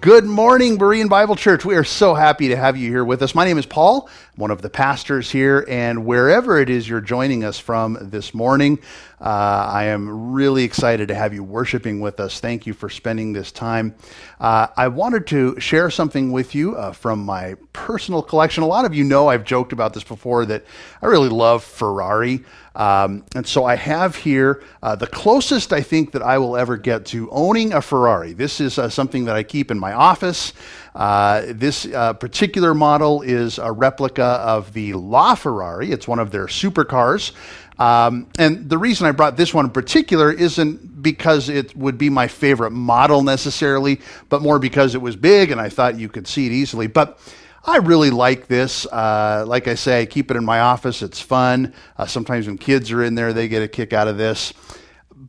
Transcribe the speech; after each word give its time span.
Good 0.00 0.24
morning, 0.24 0.78
Berean 0.78 1.10
Bible 1.10 1.36
Church. 1.36 1.62
We 1.62 1.76
are 1.76 1.84
so 1.84 2.14
happy 2.14 2.48
to 2.48 2.56
have 2.56 2.74
you 2.74 2.88
here 2.88 3.04
with 3.04 3.20
us. 3.20 3.34
My 3.34 3.44
name 3.44 3.58
is 3.58 3.66
Paul, 3.66 4.08
one 4.34 4.50
of 4.50 4.62
the 4.62 4.70
pastors 4.70 5.30
here, 5.30 5.62
and 5.68 6.06
wherever 6.06 6.58
it 6.58 6.70
is 6.70 6.88
you're 6.88 7.02
joining 7.02 7.44
us 7.44 7.58
from 7.58 7.98
this 8.00 8.32
morning, 8.32 8.78
uh, 9.20 9.68
I 9.70 9.84
am 9.84 10.32
really 10.32 10.64
excited 10.64 11.08
to 11.08 11.14
have 11.14 11.34
you 11.34 11.44
worshiping 11.44 12.00
with 12.00 12.20
us. 12.20 12.40
Thank 12.40 12.66
you 12.66 12.72
for 12.72 12.88
spending 12.88 13.34
this 13.34 13.52
time. 13.52 13.94
Uh, 14.40 14.68
I 14.78 14.88
wanted 14.88 15.26
to 15.28 15.60
share 15.60 15.90
something 15.90 16.32
with 16.32 16.54
you 16.54 16.74
uh, 16.74 16.92
from 16.92 17.22
my 17.22 17.56
personal 17.74 18.22
collection. 18.22 18.62
A 18.62 18.66
lot 18.66 18.86
of 18.86 18.94
you 18.94 19.04
know 19.04 19.28
I've 19.28 19.44
joked 19.44 19.74
about 19.74 19.92
this 19.92 20.04
before 20.04 20.46
that 20.46 20.64
I 21.02 21.06
really 21.06 21.28
love 21.28 21.62
Ferrari. 21.62 22.42
Um, 22.74 23.24
and 23.34 23.46
so 23.46 23.64
I 23.64 23.74
have 23.74 24.16
here 24.16 24.62
uh, 24.82 24.96
the 24.96 25.06
closest 25.06 25.72
I 25.72 25.82
think 25.82 26.12
that 26.12 26.22
I 26.22 26.38
will 26.38 26.56
ever 26.56 26.78
get 26.78 27.04
to 27.06 27.28
owning 27.30 27.74
a 27.74 27.82
Ferrari. 27.82 28.32
This 28.32 28.60
is 28.60 28.78
uh, 28.78 28.88
something 28.88 29.24
that 29.26 29.36
I 29.36 29.42
keep 29.42 29.70
in 29.70 29.78
my 29.78 29.92
office. 29.92 30.54
Uh, 30.94 31.42
this 31.48 31.86
particular 31.86 32.74
model 32.74 33.22
is 33.22 33.58
a 33.58 33.70
replica 33.70 34.22
of 34.22 34.72
the 34.72 34.92
LaFerrari, 34.92 35.90
It's 35.90 36.08
one 36.08 36.18
of 36.18 36.30
their 36.30 36.46
supercars. 36.46 37.32
Um, 37.80 38.28
and 38.38 38.68
the 38.68 38.76
reason 38.76 39.06
I 39.06 39.12
brought 39.12 39.38
this 39.38 39.54
one 39.54 39.64
in 39.64 39.70
particular 39.70 40.30
isn't 40.30 41.02
because 41.02 41.48
it 41.48 41.74
would 41.74 41.96
be 41.96 42.10
my 42.10 42.28
favorite 42.28 42.72
model 42.72 43.22
necessarily, 43.22 44.02
but 44.28 44.42
more 44.42 44.58
because 44.58 44.94
it 44.94 45.00
was 45.00 45.16
big 45.16 45.50
and 45.50 45.58
I 45.58 45.70
thought 45.70 45.98
you 45.98 46.10
could 46.10 46.28
see 46.28 46.44
it 46.44 46.52
easily. 46.52 46.88
But 46.88 47.18
I 47.64 47.78
really 47.78 48.10
like 48.10 48.46
this. 48.48 48.84
Uh, 48.84 49.44
like 49.46 49.66
I 49.66 49.76
say, 49.76 50.02
I 50.02 50.06
keep 50.06 50.30
it 50.30 50.36
in 50.36 50.44
my 50.44 50.60
office. 50.60 51.00
It's 51.00 51.22
fun. 51.22 51.72
Uh, 51.96 52.04
sometimes 52.04 52.46
when 52.46 52.58
kids 52.58 52.92
are 52.92 53.02
in 53.02 53.14
there, 53.14 53.32
they 53.32 53.48
get 53.48 53.62
a 53.62 53.68
kick 53.68 53.94
out 53.94 54.08
of 54.08 54.18
this. 54.18 54.52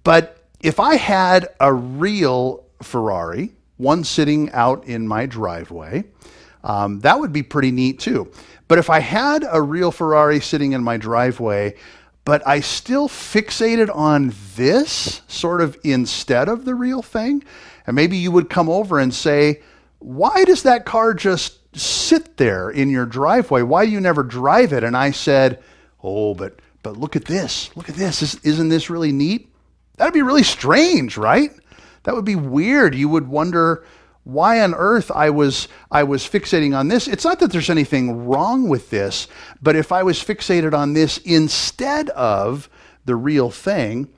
But 0.03 0.45
if 0.59 0.77
I 0.81 0.95
had 0.95 1.47
a 1.61 1.73
real 1.73 2.65
Ferrari, 2.83 3.53
one 3.77 4.03
sitting 4.03 4.51
out 4.51 4.85
in 4.87 5.07
my 5.07 5.25
driveway, 5.25 6.03
um, 6.65 6.99
that 6.99 7.17
would 7.17 7.31
be 7.31 7.43
pretty 7.43 7.71
neat 7.71 7.99
too. 7.99 8.29
But 8.67 8.77
if 8.77 8.89
I 8.89 8.99
had 8.99 9.45
a 9.49 9.61
real 9.61 9.91
Ferrari 9.91 10.39
sitting 10.41 10.73
in 10.73 10.83
my 10.83 10.97
driveway, 10.97 11.75
but 12.25 12.45
I 12.47 12.59
still 12.59 13.07
fixated 13.09 13.93
on 13.95 14.33
this 14.55 15.21
sort 15.27 15.61
of 15.61 15.77
instead 15.83 16.47
of 16.49 16.65
the 16.65 16.75
real 16.75 17.01
thing, 17.01 17.43
and 17.87 17.95
maybe 17.95 18.17
you 18.17 18.31
would 18.31 18.49
come 18.49 18.69
over 18.69 18.99
and 18.99 19.13
say, 19.13 19.61
why 19.99 20.43
does 20.45 20.63
that 20.63 20.85
car 20.85 21.13
just 21.13 21.75
sit 21.77 22.37
there 22.37 22.69
in 22.69 22.89
your 22.89 23.05
driveway? 23.05 23.61
Why 23.61 23.85
do 23.85 23.91
you 23.91 24.01
never 24.01 24.23
drive 24.23 24.73
it? 24.73 24.83
And 24.83 24.97
I 24.97 25.11
said, 25.11 25.61
Oh, 26.03 26.33
but 26.33 26.59
but 26.83 26.97
look 26.97 27.15
at 27.15 27.25
this. 27.25 27.75
Look 27.75 27.89
at 27.89 27.95
this. 27.95 28.35
Isn't 28.43 28.69
this 28.69 28.89
really 28.89 29.11
neat? 29.11 29.53
That'd 29.97 30.13
be 30.13 30.23
really 30.23 30.43
strange, 30.43 31.15
right? 31.15 31.51
That 32.03 32.15
would 32.15 32.25
be 32.25 32.35
weird. 32.35 32.95
You 32.95 33.07
would 33.09 33.27
wonder 33.27 33.85
why 34.23 34.61
on 34.61 34.73
earth 34.73 35.11
I 35.11 35.29
was 35.29 35.67
I 35.89 36.03
was 36.03 36.27
fixating 36.27 36.77
on 36.77 36.87
this. 36.87 37.07
It's 37.07 37.25
not 37.25 37.39
that 37.39 37.51
there's 37.51 37.69
anything 37.69 38.25
wrong 38.27 38.69
with 38.69 38.89
this, 38.89 39.27
but 39.61 39.75
if 39.75 39.91
I 39.91 40.03
was 40.03 40.23
fixated 40.23 40.73
on 40.73 40.93
this 40.93 41.17
instead 41.19 42.09
of 42.11 42.69
the 43.05 43.15
real 43.15 43.49
thing, 43.49 44.09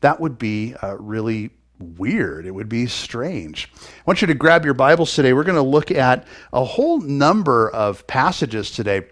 that 0.00 0.20
would 0.20 0.38
be 0.38 0.74
uh, 0.82 0.96
really 0.98 1.50
weird. 1.78 2.46
It 2.46 2.52
would 2.52 2.68
be 2.68 2.86
strange. 2.86 3.70
I 3.76 4.02
want 4.06 4.20
you 4.20 4.26
to 4.26 4.34
grab 4.34 4.64
your 4.64 4.74
Bibles 4.74 5.14
today. 5.14 5.32
We're 5.32 5.44
going 5.44 5.56
to 5.56 5.62
look 5.62 5.90
at 5.90 6.26
a 6.52 6.64
whole 6.64 7.00
number 7.00 7.70
of 7.70 8.06
passages 8.06 8.70
today. 8.70 9.06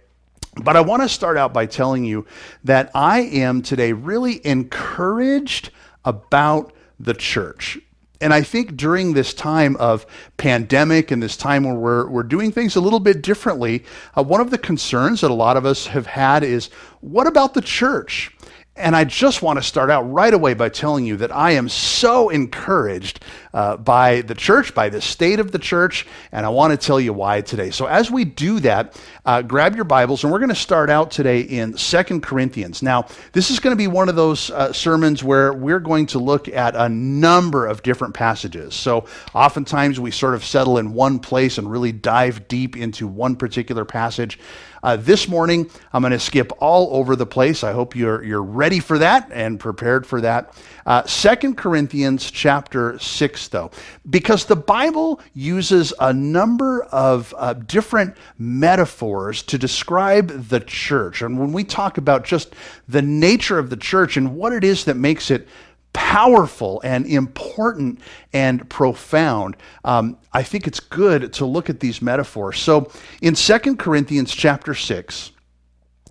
But 0.62 0.76
I 0.76 0.80
want 0.82 1.02
to 1.02 1.08
start 1.08 1.36
out 1.36 1.52
by 1.52 1.66
telling 1.66 2.04
you 2.04 2.26
that 2.62 2.90
I 2.94 3.22
am 3.22 3.60
today 3.60 3.92
really 3.92 4.44
encouraged 4.46 5.70
about 6.04 6.72
the 7.00 7.14
church. 7.14 7.78
And 8.24 8.32
I 8.32 8.40
think 8.40 8.78
during 8.78 9.12
this 9.12 9.34
time 9.34 9.76
of 9.76 10.06
pandemic 10.38 11.10
and 11.10 11.22
this 11.22 11.36
time 11.36 11.64
where 11.64 11.74
we're, 11.74 12.08
we're 12.08 12.22
doing 12.22 12.52
things 12.52 12.74
a 12.74 12.80
little 12.80 12.98
bit 12.98 13.20
differently, 13.20 13.84
uh, 14.16 14.22
one 14.22 14.40
of 14.40 14.50
the 14.50 14.56
concerns 14.56 15.20
that 15.20 15.30
a 15.30 15.34
lot 15.34 15.58
of 15.58 15.66
us 15.66 15.88
have 15.88 16.06
had 16.06 16.42
is 16.42 16.70
what 17.02 17.26
about 17.26 17.52
the 17.52 17.60
church? 17.60 18.33
And 18.76 18.96
I 18.96 19.04
just 19.04 19.40
want 19.40 19.56
to 19.56 19.62
start 19.62 19.88
out 19.88 20.02
right 20.02 20.34
away 20.34 20.54
by 20.54 20.68
telling 20.68 21.06
you 21.06 21.16
that 21.18 21.30
I 21.30 21.52
am 21.52 21.68
so 21.68 22.28
encouraged 22.28 23.20
uh, 23.52 23.76
by 23.76 24.22
the 24.22 24.34
church, 24.34 24.74
by 24.74 24.88
the 24.88 25.00
state 25.00 25.38
of 25.38 25.52
the 25.52 25.60
church, 25.60 26.08
and 26.32 26.44
I 26.44 26.48
want 26.48 26.72
to 26.72 26.76
tell 26.76 26.98
you 26.98 27.12
why 27.12 27.40
today. 27.40 27.70
So, 27.70 27.86
as 27.86 28.10
we 28.10 28.24
do 28.24 28.58
that, 28.60 29.00
uh, 29.24 29.42
grab 29.42 29.76
your 29.76 29.84
Bibles, 29.84 30.24
and 30.24 30.32
we're 30.32 30.40
going 30.40 30.48
to 30.48 30.56
start 30.56 30.90
out 30.90 31.12
today 31.12 31.42
in 31.42 31.76
Second 31.76 32.24
Corinthians. 32.24 32.82
Now, 32.82 33.06
this 33.30 33.48
is 33.48 33.60
going 33.60 33.76
to 33.76 33.78
be 33.78 33.86
one 33.86 34.08
of 34.08 34.16
those 34.16 34.50
uh, 34.50 34.72
sermons 34.72 35.22
where 35.22 35.52
we're 35.52 35.78
going 35.78 36.06
to 36.06 36.18
look 36.18 36.48
at 36.48 36.74
a 36.74 36.88
number 36.88 37.68
of 37.68 37.84
different 37.84 38.14
passages. 38.14 38.74
So, 38.74 39.06
oftentimes 39.34 40.00
we 40.00 40.10
sort 40.10 40.34
of 40.34 40.44
settle 40.44 40.78
in 40.78 40.94
one 40.94 41.20
place 41.20 41.58
and 41.58 41.70
really 41.70 41.92
dive 41.92 42.48
deep 42.48 42.76
into 42.76 43.06
one 43.06 43.36
particular 43.36 43.84
passage. 43.84 44.40
Uh, 44.84 44.96
this 44.96 45.28
morning, 45.28 45.70
I'm 45.94 46.02
going 46.02 46.12
to 46.12 46.18
skip 46.18 46.52
all 46.58 46.94
over 46.94 47.16
the 47.16 47.24
place. 47.24 47.64
I 47.64 47.72
hope 47.72 47.96
you're, 47.96 48.22
you're 48.22 48.42
ready 48.42 48.80
for 48.80 48.98
that 48.98 49.30
and 49.32 49.58
prepared 49.58 50.06
for 50.06 50.20
that. 50.20 50.52
Uh, 50.84 51.02
Second 51.06 51.56
Corinthians 51.56 52.30
chapter 52.30 52.98
6, 52.98 53.48
though, 53.48 53.70
because 54.10 54.44
the 54.44 54.56
Bible 54.56 55.22
uses 55.32 55.94
a 56.00 56.12
number 56.12 56.82
of 56.82 57.34
uh, 57.38 57.54
different 57.54 58.14
metaphors 58.36 59.42
to 59.44 59.56
describe 59.56 60.48
the 60.50 60.60
church. 60.60 61.22
And 61.22 61.38
when 61.38 61.54
we 61.54 61.64
talk 61.64 61.96
about 61.96 62.26
just 62.26 62.54
the 62.86 63.00
nature 63.00 63.58
of 63.58 63.70
the 63.70 63.78
church 63.78 64.18
and 64.18 64.36
what 64.36 64.52
it 64.52 64.64
is 64.64 64.84
that 64.84 64.98
makes 64.98 65.30
it 65.30 65.48
powerful 65.94 66.82
and 66.84 67.06
important 67.06 68.00
and 68.34 68.68
profound. 68.68 69.56
Um, 69.84 70.18
I 70.32 70.42
think 70.42 70.66
it's 70.66 70.80
good 70.80 71.32
to 71.34 71.46
look 71.46 71.70
at 71.70 71.80
these 71.80 72.02
metaphors. 72.02 72.58
So 72.58 72.90
in 73.22 73.34
2 73.34 73.76
Corinthians 73.76 74.34
chapter 74.34 74.74
6, 74.74 75.32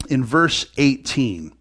in 0.10 0.24
verse 0.24 0.66
18, 0.78 1.54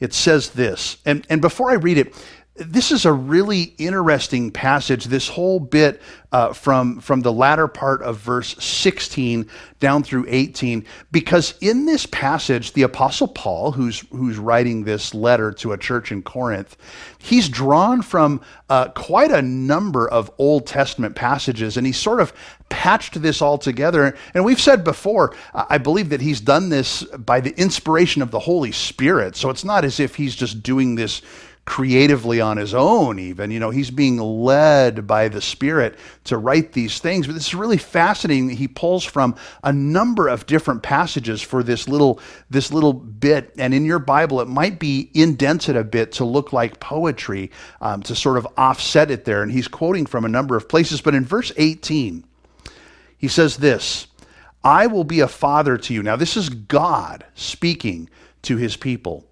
it 0.00 0.14
says 0.14 0.50
this. 0.50 0.98
And, 1.04 1.26
and 1.28 1.40
before 1.40 1.70
I 1.70 1.74
read 1.74 1.98
it, 1.98 2.14
this 2.58 2.90
is 2.90 3.04
a 3.04 3.12
really 3.12 3.74
interesting 3.78 4.50
passage, 4.50 5.04
this 5.04 5.28
whole 5.28 5.60
bit 5.60 6.00
uh, 6.32 6.52
from, 6.52 7.00
from 7.00 7.20
the 7.20 7.32
latter 7.32 7.68
part 7.68 8.02
of 8.02 8.18
verse 8.18 8.56
16 8.62 9.48
down 9.78 10.02
through 10.02 10.24
18, 10.28 10.84
because 11.12 11.54
in 11.60 11.84
this 11.86 12.06
passage, 12.06 12.72
the 12.72 12.82
Apostle 12.82 13.28
Paul, 13.28 13.72
who's, 13.72 14.00
who's 14.10 14.38
writing 14.38 14.84
this 14.84 15.14
letter 15.14 15.52
to 15.52 15.72
a 15.72 15.78
church 15.78 16.10
in 16.10 16.22
Corinth, 16.22 16.76
he's 17.18 17.48
drawn 17.48 18.00
from 18.00 18.40
uh, 18.70 18.88
quite 18.88 19.30
a 19.30 19.42
number 19.42 20.08
of 20.08 20.30
Old 20.38 20.66
Testament 20.66 21.14
passages, 21.14 21.76
and 21.76 21.86
he's 21.86 21.98
sort 21.98 22.20
of 22.20 22.32
patched 22.68 23.20
this 23.20 23.42
all 23.42 23.58
together. 23.58 24.16
And 24.34 24.44
we've 24.44 24.60
said 24.60 24.82
before, 24.82 25.34
I 25.54 25.78
believe 25.78 26.08
that 26.08 26.20
he's 26.20 26.40
done 26.40 26.70
this 26.70 27.02
by 27.04 27.40
the 27.40 27.54
inspiration 27.60 28.22
of 28.22 28.30
the 28.30 28.40
Holy 28.40 28.72
Spirit. 28.72 29.36
So 29.36 29.50
it's 29.50 29.64
not 29.64 29.84
as 29.84 30.00
if 30.00 30.16
he's 30.16 30.34
just 30.34 30.62
doing 30.62 30.94
this 30.94 31.22
creatively 31.66 32.40
on 32.40 32.56
his 32.56 32.72
own, 32.72 33.18
even. 33.18 33.50
You 33.50 33.58
know, 33.58 33.70
he's 33.70 33.90
being 33.90 34.18
led 34.18 35.06
by 35.06 35.28
the 35.28 35.42
Spirit 35.42 35.98
to 36.24 36.38
write 36.38 36.72
these 36.72 37.00
things. 37.00 37.26
But 37.26 37.34
this 37.34 37.48
is 37.48 37.54
really 37.54 37.76
fascinating. 37.76 38.48
He 38.48 38.68
pulls 38.68 39.04
from 39.04 39.34
a 39.64 39.72
number 39.72 40.28
of 40.28 40.46
different 40.46 40.84
passages 40.84 41.42
for 41.42 41.64
this 41.64 41.88
little 41.88 42.20
this 42.48 42.72
little 42.72 42.92
bit. 42.92 43.52
And 43.58 43.74
in 43.74 43.84
your 43.84 43.98
Bible, 43.98 44.40
it 44.40 44.48
might 44.48 44.78
be 44.78 45.10
indented 45.12 45.76
a 45.76 45.84
bit 45.84 46.12
to 46.12 46.24
look 46.24 46.52
like 46.52 46.78
poetry 46.78 47.50
um, 47.80 48.02
to 48.04 48.14
sort 48.14 48.38
of 48.38 48.46
offset 48.56 49.10
it 49.10 49.24
there. 49.24 49.42
And 49.42 49.50
he's 49.50 49.68
quoting 49.68 50.06
from 50.06 50.24
a 50.24 50.28
number 50.28 50.56
of 50.56 50.68
places. 50.68 51.00
But 51.00 51.14
in 51.14 51.24
verse 51.24 51.52
18, 51.56 52.24
he 53.18 53.28
says 53.28 53.56
this. 53.56 54.06
I 54.62 54.86
will 54.86 55.04
be 55.04 55.20
a 55.20 55.28
father 55.28 55.76
to 55.78 55.94
you. 55.94 56.02
Now, 56.02 56.16
this 56.16 56.36
is 56.36 56.48
God 56.48 57.24
speaking 57.34 58.08
to 58.42 58.56
his 58.56 58.76
people. 58.76 59.24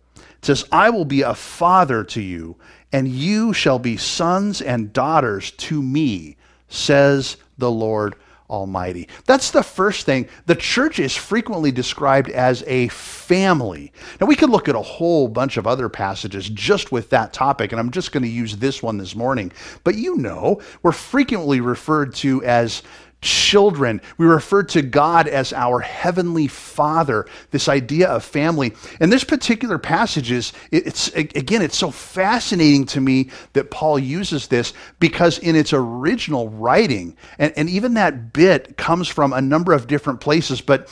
Says, 0.44 0.64
I 0.70 0.90
will 0.90 1.06
be 1.06 1.22
a 1.22 1.34
father 1.34 2.04
to 2.04 2.20
you, 2.20 2.56
and 2.92 3.08
you 3.08 3.52
shall 3.52 3.78
be 3.78 3.96
sons 3.96 4.60
and 4.60 4.92
daughters 4.92 5.50
to 5.52 5.82
me, 5.82 6.36
says 6.68 7.38
the 7.56 7.70
Lord 7.70 8.14
Almighty. 8.50 9.08
That's 9.24 9.50
the 9.50 9.62
first 9.62 10.04
thing. 10.04 10.28
The 10.44 10.54
church 10.54 10.98
is 10.98 11.16
frequently 11.16 11.72
described 11.72 12.28
as 12.28 12.62
a 12.66 12.88
family. 12.88 13.92
Now, 14.20 14.26
we 14.26 14.36
could 14.36 14.50
look 14.50 14.68
at 14.68 14.74
a 14.74 14.82
whole 14.82 15.28
bunch 15.28 15.56
of 15.56 15.66
other 15.66 15.88
passages 15.88 16.50
just 16.50 16.92
with 16.92 17.08
that 17.10 17.32
topic, 17.32 17.72
and 17.72 17.80
I'm 17.80 17.90
just 17.90 18.12
going 18.12 18.22
to 18.22 18.28
use 18.28 18.58
this 18.58 18.82
one 18.82 18.98
this 18.98 19.16
morning. 19.16 19.50
But 19.82 19.94
you 19.94 20.16
know, 20.18 20.60
we're 20.82 20.92
frequently 20.92 21.60
referred 21.60 22.14
to 22.16 22.44
as 22.44 22.82
children. 23.24 24.02
We 24.18 24.26
refer 24.26 24.62
to 24.64 24.82
God 24.82 25.26
as 25.26 25.52
our 25.52 25.80
heavenly 25.80 26.46
Father, 26.46 27.26
this 27.50 27.68
idea 27.68 28.08
of 28.08 28.22
family. 28.22 28.74
And 29.00 29.10
this 29.10 29.24
particular 29.24 29.78
passage 29.78 30.30
is, 30.30 30.52
it's, 30.70 31.08
again, 31.14 31.62
it's 31.62 31.78
so 31.78 31.90
fascinating 31.90 32.84
to 32.86 33.00
me 33.00 33.30
that 33.54 33.70
Paul 33.70 33.98
uses 33.98 34.48
this 34.48 34.74
because 35.00 35.38
in 35.38 35.56
its 35.56 35.72
original 35.72 36.50
writing, 36.50 37.16
and, 37.38 37.52
and 37.56 37.70
even 37.70 37.94
that 37.94 38.32
bit 38.32 38.76
comes 38.76 39.08
from 39.08 39.32
a 39.32 39.40
number 39.40 39.72
of 39.72 39.86
different 39.86 40.20
places, 40.20 40.60
but 40.60 40.88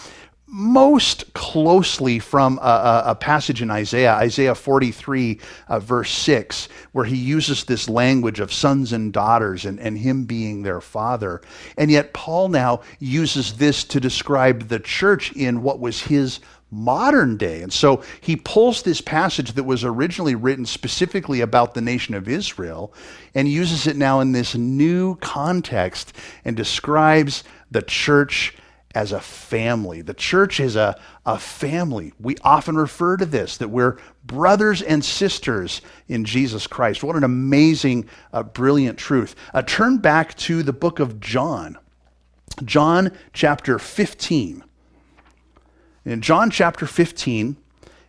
most 0.54 1.32
closely 1.32 2.18
from 2.18 2.58
a, 2.58 2.60
a, 2.60 3.02
a, 3.06 3.14
passage 3.14 3.62
in 3.62 3.70
Isaiah, 3.70 4.12
Isaiah 4.12 4.54
43, 4.54 5.40
uh, 5.68 5.78
verse 5.78 6.10
6, 6.10 6.68
where 6.92 7.06
he 7.06 7.16
uses 7.16 7.64
this 7.64 7.88
language 7.88 8.38
of 8.38 8.52
sons 8.52 8.92
and 8.92 9.14
daughters 9.14 9.64
and, 9.64 9.80
and 9.80 9.96
him 9.96 10.26
being 10.26 10.62
their 10.62 10.82
father. 10.82 11.40
And 11.78 11.90
yet, 11.90 12.12
Paul 12.12 12.50
now 12.50 12.82
uses 12.98 13.54
this 13.54 13.82
to 13.84 13.98
describe 13.98 14.68
the 14.68 14.78
church 14.78 15.32
in 15.32 15.62
what 15.62 15.80
was 15.80 16.02
his 16.02 16.40
modern 16.70 17.38
day. 17.38 17.62
And 17.62 17.72
so 17.72 18.02
he 18.20 18.36
pulls 18.36 18.82
this 18.82 19.00
passage 19.00 19.52
that 19.52 19.64
was 19.64 19.84
originally 19.84 20.34
written 20.34 20.66
specifically 20.66 21.40
about 21.40 21.72
the 21.72 21.80
nation 21.80 22.14
of 22.14 22.28
Israel 22.28 22.92
and 23.34 23.48
uses 23.48 23.86
it 23.86 23.96
now 23.96 24.20
in 24.20 24.32
this 24.32 24.54
new 24.54 25.14
context 25.16 26.14
and 26.44 26.54
describes 26.54 27.42
the 27.70 27.82
church 27.82 28.54
as 28.94 29.12
a 29.12 29.20
family. 29.20 30.02
The 30.02 30.14
church 30.14 30.60
is 30.60 30.76
a, 30.76 30.98
a 31.24 31.38
family. 31.38 32.12
We 32.20 32.36
often 32.42 32.76
refer 32.76 33.16
to 33.16 33.26
this, 33.26 33.56
that 33.58 33.68
we're 33.68 33.98
brothers 34.24 34.82
and 34.82 35.04
sisters 35.04 35.80
in 36.08 36.24
Jesus 36.24 36.66
Christ. 36.66 37.02
What 37.02 37.16
an 37.16 37.24
amazing, 37.24 38.08
uh, 38.32 38.42
brilliant 38.42 38.98
truth. 38.98 39.34
Uh, 39.54 39.62
turn 39.62 39.98
back 39.98 40.36
to 40.38 40.62
the 40.62 40.72
book 40.72 41.00
of 41.00 41.20
John, 41.20 41.78
John 42.64 43.12
chapter 43.32 43.78
15. 43.78 44.64
In 46.04 46.20
John 46.20 46.50
chapter 46.50 46.86
15, 46.86 47.56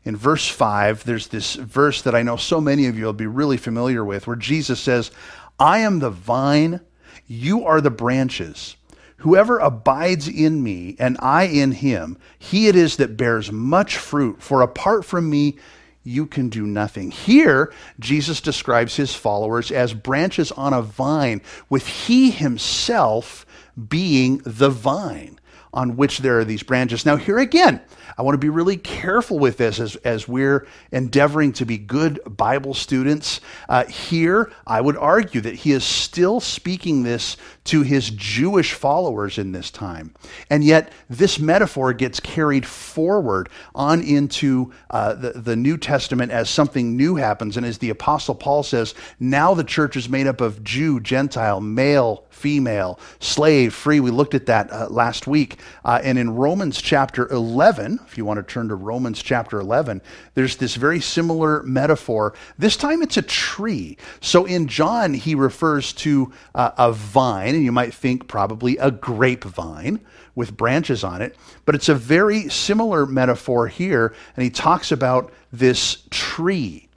in 0.05 0.17
verse 0.17 0.47
5, 0.47 1.05
there's 1.05 1.27
this 1.27 1.55
verse 1.55 2.01
that 2.01 2.15
I 2.15 2.23
know 2.23 2.35
so 2.35 2.59
many 2.59 2.87
of 2.87 2.97
you 2.97 3.05
will 3.05 3.13
be 3.13 3.27
really 3.27 3.57
familiar 3.57 4.03
with, 4.03 4.27
where 4.27 4.35
Jesus 4.35 4.79
says, 4.79 5.11
I 5.59 5.79
am 5.79 5.99
the 5.99 6.09
vine, 6.09 6.81
you 7.25 7.65
are 7.65 7.79
the 7.79 7.91
branches. 7.91 8.75
Whoever 9.23 9.57
abides 9.57 10.27
in 10.27 10.61
me 10.61 10.97
and 10.99 11.15
I 11.21 11.43
in 11.43 11.71
him, 11.71 12.17
he 12.37 12.67
it 12.67 12.75
is 12.75 12.97
that 12.97 13.15
bears 13.15 13.53
much 13.53 13.95
fruit, 13.95 14.41
for 14.41 14.61
apart 14.61 15.05
from 15.05 15.29
me, 15.29 15.57
you 16.03 16.25
can 16.25 16.49
do 16.49 16.67
nothing. 16.67 17.09
Here, 17.09 17.71
Jesus 18.01 18.41
describes 18.41 18.97
his 18.97 19.15
followers 19.15 19.71
as 19.71 19.93
branches 19.93 20.51
on 20.51 20.73
a 20.73 20.81
vine, 20.81 21.41
with 21.69 21.87
he 21.87 22.31
himself 22.31 23.45
being 23.87 24.39
the 24.39 24.69
vine 24.69 25.39
on 25.73 25.95
which 25.95 26.17
there 26.17 26.39
are 26.39 26.45
these 26.45 26.63
branches. 26.63 27.05
Now, 27.05 27.15
here 27.15 27.39
again, 27.39 27.79
I 28.17 28.21
want 28.21 28.35
to 28.35 28.39
be 28.39 28.49
really 28.49 28.77
careful 28.77 29.39
with 29.39 29.57
this 29.57 29.79
as, 29.79 29.95
as 29.97 30.27
we're 30.27 30.67
endeavoring 30.91 31.53
to 31.53 31.65
be 31.65 31.77
good 31.77 32.19
Bible 32.25 32.73
students. 32.73 33.41
Uh, 33.67 33.85
here, 33.85 34.51
I 34.67 34.81
would 34.81 34.97
argue 34.97 35.41
that 35.41 35.55
he 35.55 35.71
is 35.71 35.83
still 35.83 36.39
speaking 36.39 37.03
this 37.03 37.37
to 37.65 37.81
his 37.81 38.09
Jewish 38.09 38.73
followers 38.73 39.37
in 39.37 39.51
this 39.51 39.71
time. 39.71 40.13
And 40.49 40.63
yet, 40.63 40.91
this 41.09 41.39
metaphor 41.39 41.93
gets 41.93 42.19
carried 42.19 42.65
forward 42.65 43.49
on 43.73 44.01
into 44.01 44.73
uh, 44.89 45.13
the, 45.13 45.31
the 45.31 45.55
New 45.55 45.77
Testament 45.77 46.31
as 46.31 46.49
something 46.49 46.95
new 46.95 47.15
happens. 47.15 47.57
And 47.57 47.65
as 47.65 47.77
the 47.77 47.89
Apostle 47.89 48.35
Paul 48.35 48.63
says, 48.63 48.93
now 49.19 49.53
the 49.53 49.63
church 49.63 49.95
is 49.95 50.09
made 50.09 50.27
up 50.27 50.41
of 50.41 50.63
Jew, 50.63 50.99
Gentile, 50.99 51.61
male, 51.61 52.25
female, 52.29 52.99
slave, 53.19 53.73
free. 53.73 53.99
We 53.99 54.11
looked 54.11 54.33
at 54.33 54.47
that 54.47 54.71
uh, 54.71 54.87
last 54.89 55.27
week. 55.27 55.59
Uh, 55.85 56.01
and 56.03 56.17
in 56.17 56.35
Romans 56.35 56.81
chapter 56.81 57.27
11, 57.29 57.99
if 58.07 58.17
you 58.17 58.25
want 58.25 58.37
to 58.37 58.43
turn 58.43 58.69
to 58.69 58.75
Romans 58.75 59.21
chapter 59.21 59.59
11, 59.59 60.01
there's 60.33 60.57
this 60.57 60.75
very 60.75 60.99
similar 60.99 61.63
metaphor. 61.63 62.33
This 62.57 62.77
time 62.77 63.01
it's 63.01 63.17
a 63.17 63.21
tree. 63.21 63.97
So 64.21 64.45
in 64.45 64.67
John, 64.67 65.13
he 65.13 65.35
refers 65.35 65.93
to 65.93 66.31
uh, 66.55 66.71
a 66.77 66.91
vine, 66.91 67.55
and 67.55 67.63
you 67.63 67.71
might 67.71 67.93
think 67.93 68.27
probably 68.27 68.77
a 68.77 68.91
grapevine 68.91 69.99
with 70.35 70.57
branches 70.57 71.03
on 71.03 71.21
it. 71.21 71.35
But 71.65 71.75
it's 71.75 71.89
a 71.89 71.95
very 71.95 72.49
similar 72.49 73.05
metaphor 73.05 73.67
here, 73.67 74.13
and 74.35 74.43
he 74.43 74.49
talks 74.49 74.91
about 74.91 75.31
this 75.51 76.03
tree. 76.09 76.89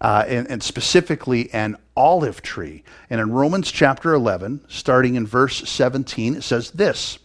Uh, 0.00 0.24
and, 0.26 0.50
and, 0.50 0.60
specifically 0.64 1.48
an 1.54 1.76
olive 1.96 2.42
tree. 2.42 2.82
And 3.08 3.20
in 3.20 3.30
Romans 3.30 3.70
chapter 3.70 4.12
11, 4.12 4.64
starting 4.66 5.14
in 5.14 5.28
verse 5.28 5.68
17, 5.68 6.34
it 6.34 6.42
says 6.42 6.72
this 6.72 7.20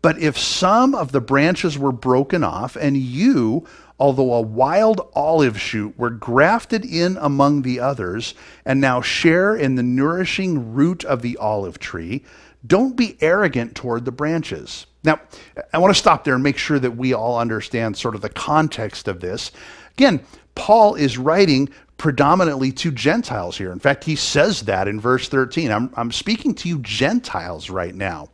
but 0.00 0.18
if 0.18 0.38
some 0.38 0.94
of 0.94 1.12
the 1.12 1.20
branches 1.20 1.78
were 1.78 1.92
broken 1.92 2.44
off, 2.44 2.76
and 2.76 2.96
you, 2.96 3.66
although 3.98 4.34
a 4.34 4.40
wild 4.40 5.08
olive 5.14 5.60
shoot, 5.60 5.98
were 5.98 6.10
grafted 6.10 6.84
in 6.84 7.16
among 7.20 7.62
the 7.62 7.80
others, 7.80 8.34
and 8.64 8.80
now 8.80 9.00
share 9.00 9.56
in 9.56 9.74
the 9.74 9.82
nourishing 9.82 10.72
root 10.72 11.04
of 11.04 11.22
the 11.22 11.36
olive 11.38 11.78
tree, 11.78 12.24
don't 12.66 12.96
be 12.96 13.16
arrogant 13.20 13.74
toward 13.74 14.04
the 14.04 14.12
branches. 14.12 14.86
Now, 15.04 15.20
I 15.72 15.78
want 15.78 15.94
to 15.94 15.98
stop 15.98 16.24
there 16.24 16.34
and 16.34 16.42
make 16.42 16.58
sure 16.58 16.78
that 16.78 16.96
we 16.96 17.12
all 17.12 17.38
understand 17.38 17.96
sort 17.96 18.14
of 18.14 18.20
the 18.20 18.28
context 18.28 19.08
of 19.08 19.20
this. 19.20 19.52
Again, 19.92 20.20
Paul 20.54 20.96
is 20.96 21.18
writing 21.18 21.68
predominantly 21.98 22.72
to 22.72 22.90
Gentiles 22.90 23.58
here. 23.58 23.72
In 23.72 23.78
fact, 23.78 24.04
he 24.04 24.16
says 24.16 24.62
that 24.62 24.88
in 24.88 25.00
verse 25.00 25.28
13. 25.28 25.70
I'm, 25.70 25.92
I'm 25.96 26.12
speaking 26.12 26.54
to 26.56 26.68
you 26.68 26.78
Gentiles 26.80 27.70
right 27.70 27.94
now. 27.94 28.28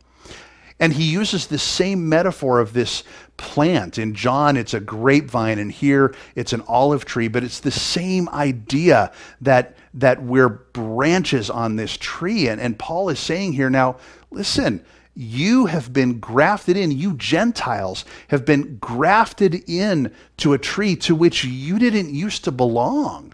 And 0.79 0.91
he 0.93 1.09
uses 1.09 1.47
the 1.47 1.57
same 1.57 2.09
metaphor 2.09 2.59
of 2.59 2.73
this 2.73 3.03
plant. 3.37 3.97
In 3.97 4.13
John, 4.13 4.57
it's 4.57 4.73
a 4.73 4.79
grapevine, 4.79 5.57
and 5.57 5.71
here 5.71 6.13
it's 6.35 6.51
an 6.51 6.63
olive 6.67 7.05
tree, 7.05 7.29
but 7.29 7.43
it's 7.43 7.61
the 7.61 7.71
same 7.71 8.27
idea 8.29 9.13
that, 9.41 9.77
that 9.93 10.21
we're 10.21 10.49
branches 10.49 11.49
on 11.49 11.77
this 11.77 11.95
tree. 11.95 12.49
And, 12.49 12.59
and 12.59 12.77
Paul 12.77 13.09
is 13.09 13.19
saying 13.19 13.53
here 13.53 13.69
now, 13.69 13.97
listen, 14.31 14.83
you 15.15 15.67
have 15.67 15.93
been 15.93 16.19
grafted 16.19 16.75
in, 16.75 16.91
you 16.91 17.13
Gentiles 17.13 18.03
have 18.27 18.43
been 18.43 18.77
grafted 18.77 19.63
in 19.69 20.11
to 20.37 20.51
a 20.51 20.57
tree 20.57 20.97
to 20.97 21.15
which 21.15 21.45
you 21.45 21.79
didn't 21.79 22.13
used 22.13 22.43
to 22.43 22.51
belong. 22.51 23.33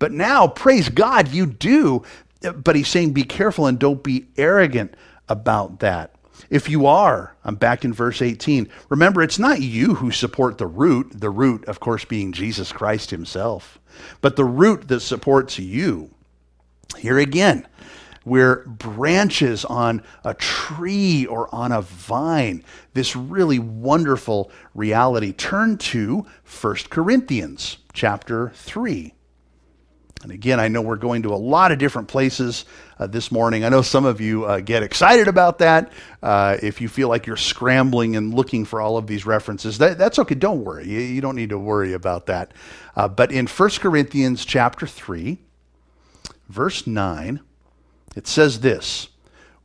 But 0.00 0.10
now, 0.10 0.48
praise 0.48 0.88
God, 0.88 1.28
you 1.28 1.46
do. 1.46 2.02
But 2.40 2.74
he's 2.74 2.88
saying, 2.88 3.12
be 3.12 3.22
careful 3.22 3.66
and 3.66 3.78
don't 3.78 4.02
be 4.02 4.26
arrogant 4.36 4.94
about 5.28 5.78
that. 5.80 6.16
If 6.48 6.68
you 6.68 6.86
are, 6.86 7.34
I'm 7.44 7.56
back 7.56 7.84
in 7.84 7.92
verse 7.92 8.22
18. 8.22 8.68
Remember, 8.88 9.22
it's 9.22 9.38
not 9.38 9.60
you 9.60 9.94
who 9.94 10.10
support 10.10 10.58
the 10.58 10.66
root, 10.66 11.12
the 11.14 11.30
root, 11.30 11.64
of 11.66 11.80
course, 11.80 12.04
being 12.04 12.32
Jesus 12.32 12.72
Christ 12.72 13.10
himself, 13.10 13.78
but 14.20 14.36
the 14.36 14.44
root 14.44 14.88
that 14.88 15.00
supports 15.00 15.58
you. 15.58 16.10
Here 16.96 17.18
again, 17.18 17.66
we're 18.24 18.64
branches 18.66 19.64
on 19.64 20.02
a 20.24 20.34
tree 20.34 21.26
or 21.26 21.52
on 21.54 21.72
a 21.72 21.82
vine. 21.82 22.64
This 22.94 23.16
really 23.16 23.58
wonderful 23.58 24.50
reality. 24.74 25.32
Turn 25.32 25.78
to 25.78 26.26
1 26.60 26.74
Corinthians 26.90 27.78
chapter 27.92 28.50
3. 28.54 29.14
And 30.22 30.32
again, 30.32 30.60
I 30.60 30.68
know 30.68 30.82
we're 30.82 30.96
going 30.96 31.22
to 31.22 31.32
a 31.32 31.36
lot 31.36 31.72
of 31.72 31.78
different 31.78 32.08
places 32.08 32.66
uh, 32.98 33.06
this 33.06 33.32
morning. 33.32 33.64
I 33.64 33.70
know 33.70 33.80
some 33.80 34.04
of 34.04 34.20
you 34.20 34.44
uh, 34.44 34.60
get 34.60 34.82
excited 34.82 35.28
about 35.28 35.58
that. 35.60 35.92
Uh, 36.22 36.58
if 36.62 36.82
you 36.82 36.88
feel 36.88 37.08
like 37.08 37.26
you're 37.26 37.38
scrambling 37.38 38.16
and 38.16 38.34
looking 38.34 38.66
for 38.66 38.82
all 38.82 38.98
of 38.98 39.06
these 39.06 39.24
references, 39.24 39.78
that, 39.78 39.96
that's 39.96 40.18
okay. 40.18 40.34
Don't 40.34 40.62
worry. 40.62 40.86
You, 40.86 41.00
you, 41.00 41.20
don't 41.22 41.36
need 41.36 41.48
to 41.50 41.58
worry 41.58 41.94
about 41.94 42.26
that. 42.26 42.52
Uh, 42.94 43.08
but 43.08 43.32
in 43.32 43.46
1 43.46 43.70
Corinthians 43.80 44.44
chapter 44.44 44.86
3, 44.86 45.38
verse 46.50 46.86
9, 46.86 47.40
it 48.14 48.26
says 48.26 48.60
this 48.60 49.08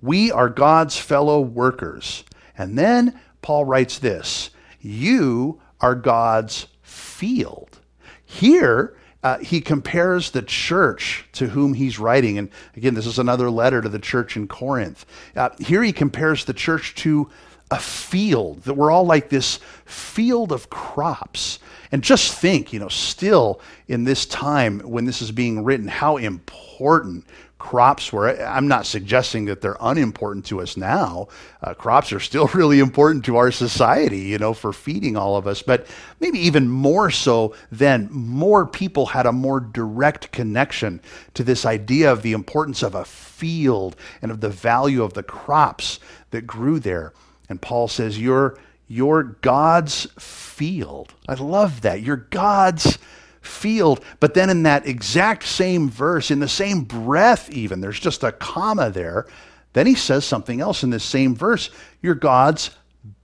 We 0.02 0.32
are 0.32 0.48
God's 0.48 0.98
fellow 0.98 1.42
workers. 1.42 2.24
And 2.58 2.78
then 2.78 3.20
Paul 3.42 3.66
writes 3.66 4.00
this 4.00 4.52
You 4.80 5.60
are 5.82 5.96
God's 5.96 6.68
field. 6.82 7.80
Here, 8.24 8.96
uh, 9.26 9.40
he 9.40 9.60
compares 9.60 10.30
the 10.30 10.44
church 10.44 11.26
to 11.32 11.48
whom 11.48 11.74
he's 11.74 11.98
writing. 11.98 12.38
And 12.38 12.48
again, 12.78 12.94
this 12.94 13.08
is 13.08 13.18
another 13.18 13.50
letter 13.50 13.82
to 13.82 13.90
the 13.90 13.98
church 13.98 14.38
in 14.38 14.48
Corinth. 14.48 15.04
Uh, 15.36 15.50
here 15.58 15.82
he 15.82 15.92
compares 15.92 16.46
the 16.46 16.54
church 16.54 16.94
to 16.98 17.28
a 17.72 17.80
field, 17.80 18.62
that 18.66 18.76
we're 18.76 18.92
all 18.92 19.08
like 19.08 19.30
this 19.30 19.60
field 19.84 20.52
of 20.52 20.70
crops. 20.70 21.58
And 21.92 22.04
just 22.04 22.34
think, 22.34 22.74
you 22.74 22.80
know, 22.80 22.88
still 22.88 23.62
in 23.88 24.04
this 24.04 24.26
time 24.26 24.80
when 24.80 25.06
this 25.06 25.22
is 25.22 25.32
being 25.32 25.64
written, 25.64 25.88
how 25.88 26.18
important 26.18 27.26
crops 27.66 28.14
were. 28.14 28.30
I'm 28.46 28.68
not 28.68 28.86
suggesting 28.86 29.46
that 29.46 29.60
they're 29.60 29.78
unimportant 29.80 30.46
to 30.46 30.62
us 30.62 30.78
now. 30.78 31.30
Uh, 31.64 31.74
crops 31.74 32.14
are 32.14 32.20
still 32.20 32.46
really 32.54 32.80
important 32.80 33.26
to 33.26 33.38
our 33.38 33.50
society, 33.50 34.20
you 34.20 34.38
know, 34.38 34.54
for 34.54 34.72
feeding 34.72 35.18
all 35.18 35.36
of 35.36 35.48
us. 35.48 35.64
But 35.64 35.88
maybe 36.20 36.38
even 36.40 36.70
more 36.70 37.10
so 37.10 37.56
then, 37.72 38.08
more 38.12 38.68
people 38.68 39.08
had 39.08 39.26
a 39.26 39.32
more 39.32 39.60
direct 39.60 40.32
connection 40.32 41.02
to 41.34 41.44
this 41.44 41.66
idea 41.66 42.12
of 42.12 42.22
the 42.22 42.34
importance 42.34 42.84
of 42.84 42.94
a 42.94 43.04
field 43.04 43.96
and 44.22 44.32
of 44.32 44.42
the 44.42 44.50
value 44.50 45.04
of 45.04 45.14
the 45.14 45.24
crops 45.24 46.00
that 46.30 46.46
grew 46.46 46.80
there. 46.80 47.14
And 47.50 47.60
Paul 47.60 47.88
says, 47.88 48.20
You're, 48.20 48.60
you're 48.88 49.24
God's 49.42 50.08
field. 50.20 51.14
I 51.28 51.34
love 51.34 51.82
that. 51.82 52.02
You're 52.02 52.18
God's 52.18 52.98
field. 53.42 54.04
But 54.20 54.34
then 54.34 54.50
in 54.50 54.64
that 54.64 54.88
exact 54.88 55.44
same 55.44 55.90
verse, 55.90 56.32
in 56.32 56.40
the 56.40 56.48
same 56.48 56.84
breath, 56.84 57.50
even, 57.52 57.82
there's 57.82 58.00
just 58.00 58.24
a 58.24 58.32
comma 58.32 58.90
there. 58.90 59.28
Then 59.74 59.88
he 59.88 59.96
says 59.96 60.24
something 60.26 60.62
else 60.62 60.84
in 60.84 60.90
this 60.90 61.04
same 61.04 61.36
verse 61.36 61.70
You're 62.02 62.16
God's 62.16 62.72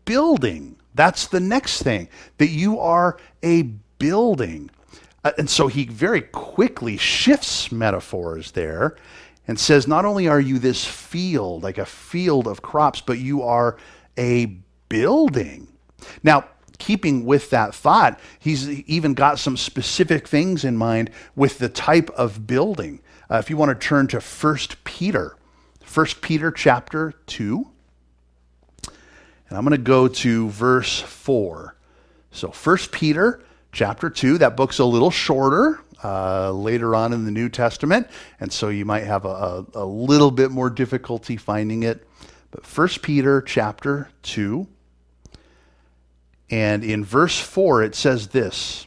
building. 0.05 0.77
That's 0.93 1.27
the 1.27 1.39
next 1.39 1.83
thing, 1.83 2.09
that 2.37 2.49
you 2.49 2.79
are 2.79 3.17
a 3.43 3.63
building. 3.97 4.69
Uh, 5.23 5.31
and 5.37 5.49
so 5.49 5.67
he 5.67 5.85
very 5.85 6.21
quickly 6.21 6.97
shifts 6.97 7.71
metaphors 7.71 8.51
there 8.51 8.97
and 9.47 9.59
says, 9.59 9.87
not 9.87 10.05
only 10.05 10.27
are 10.27 10.39
you 10.39 10.59
this 10.59 10.83
field, 10.83 11.63
like 11.63 11.77
a 11.77 11.85
field 11.85 12.47
of 12.47 12.61
crops, 12.61 13.01
but 13.01 13.19
you 13.19 13.43
are 13.43 13.77
a 14.17 14.57
building. 14.91 15.69
Now, 16.21 16.45
keeping 16.77 17.25
with 17.25 17.49
that 17.51 17.73
thought, 17.73 18.19
he's 18.39 18.69
even 18.69 19.13
got 19.13 19.39
some 19.39 19.55
specific 19.55 20.27
things 20.27 20.65
in 20.65 20.75
mind 20.75 21.11
with 21.33 21.59
the 21.59 21.69
type 21.69 22.09
of 22.11 22.45
building. 22.45 23.01
Uh, 23.29 23.37
if 23.37 23.49
you 23.49 23.55
want 23.55 23.69
to 23.69 23.87
turn 23.87 24.07
to 24.07 24.19
1 24.19 24.57
Peter, 24.83 25.37
1 25.93 26.05
Peter 26.19 26.51
chapter 26.51 27.13
2, 27.27 27.65
and 29.47 29.57
I'm 29.57 29.63
going 29.63 29.71
to 29.71 29.77
go 29.77 30.09
to 30.09 30.49
verse 30.49 30.99
4. 30.99 31.75
So 32.31 32.49
1 32.49 32.77
Peter 32.91 33.41
chapter 33.71 34.09
2, 34.09 34.39
that 34.39 34.57
book's 34.57 34.79
a 34.79 34.85
little 34.85 35.11
shorter 35.11 35.79
uh, 36.03 36.51
later 36.51 36.95
on 36.95 37.13
in 37.13 37.23
the 37.23 37.31
New 37.31 37.47
Testament, 37.47 38.07
and 38.41 38.51
so 38.51 38.67
you 38.67 38.83
might 38.83 39.03
have 39.03 39.23
a, 39.23 39.29
a, 39.29 39.65
a 39.75 39.85
little 39.85 40.31
bit 40.31 40.51
more 40.51 40.69
difficulty 40.69 41.37
finding 41.37 41.83
it. 41.83 42.05
But 42.51 42.65
1 42.65 42.87
Peter 43.01 43.41
chapter 43.41 44.09
2, 44.23 44.67
and 46.51 46.83
in 46.83 47.03
verse 47.05 47.39
4, 47.39 47.83
it 47.83 47.95
says 47.95 48.27
this 48.27 48.85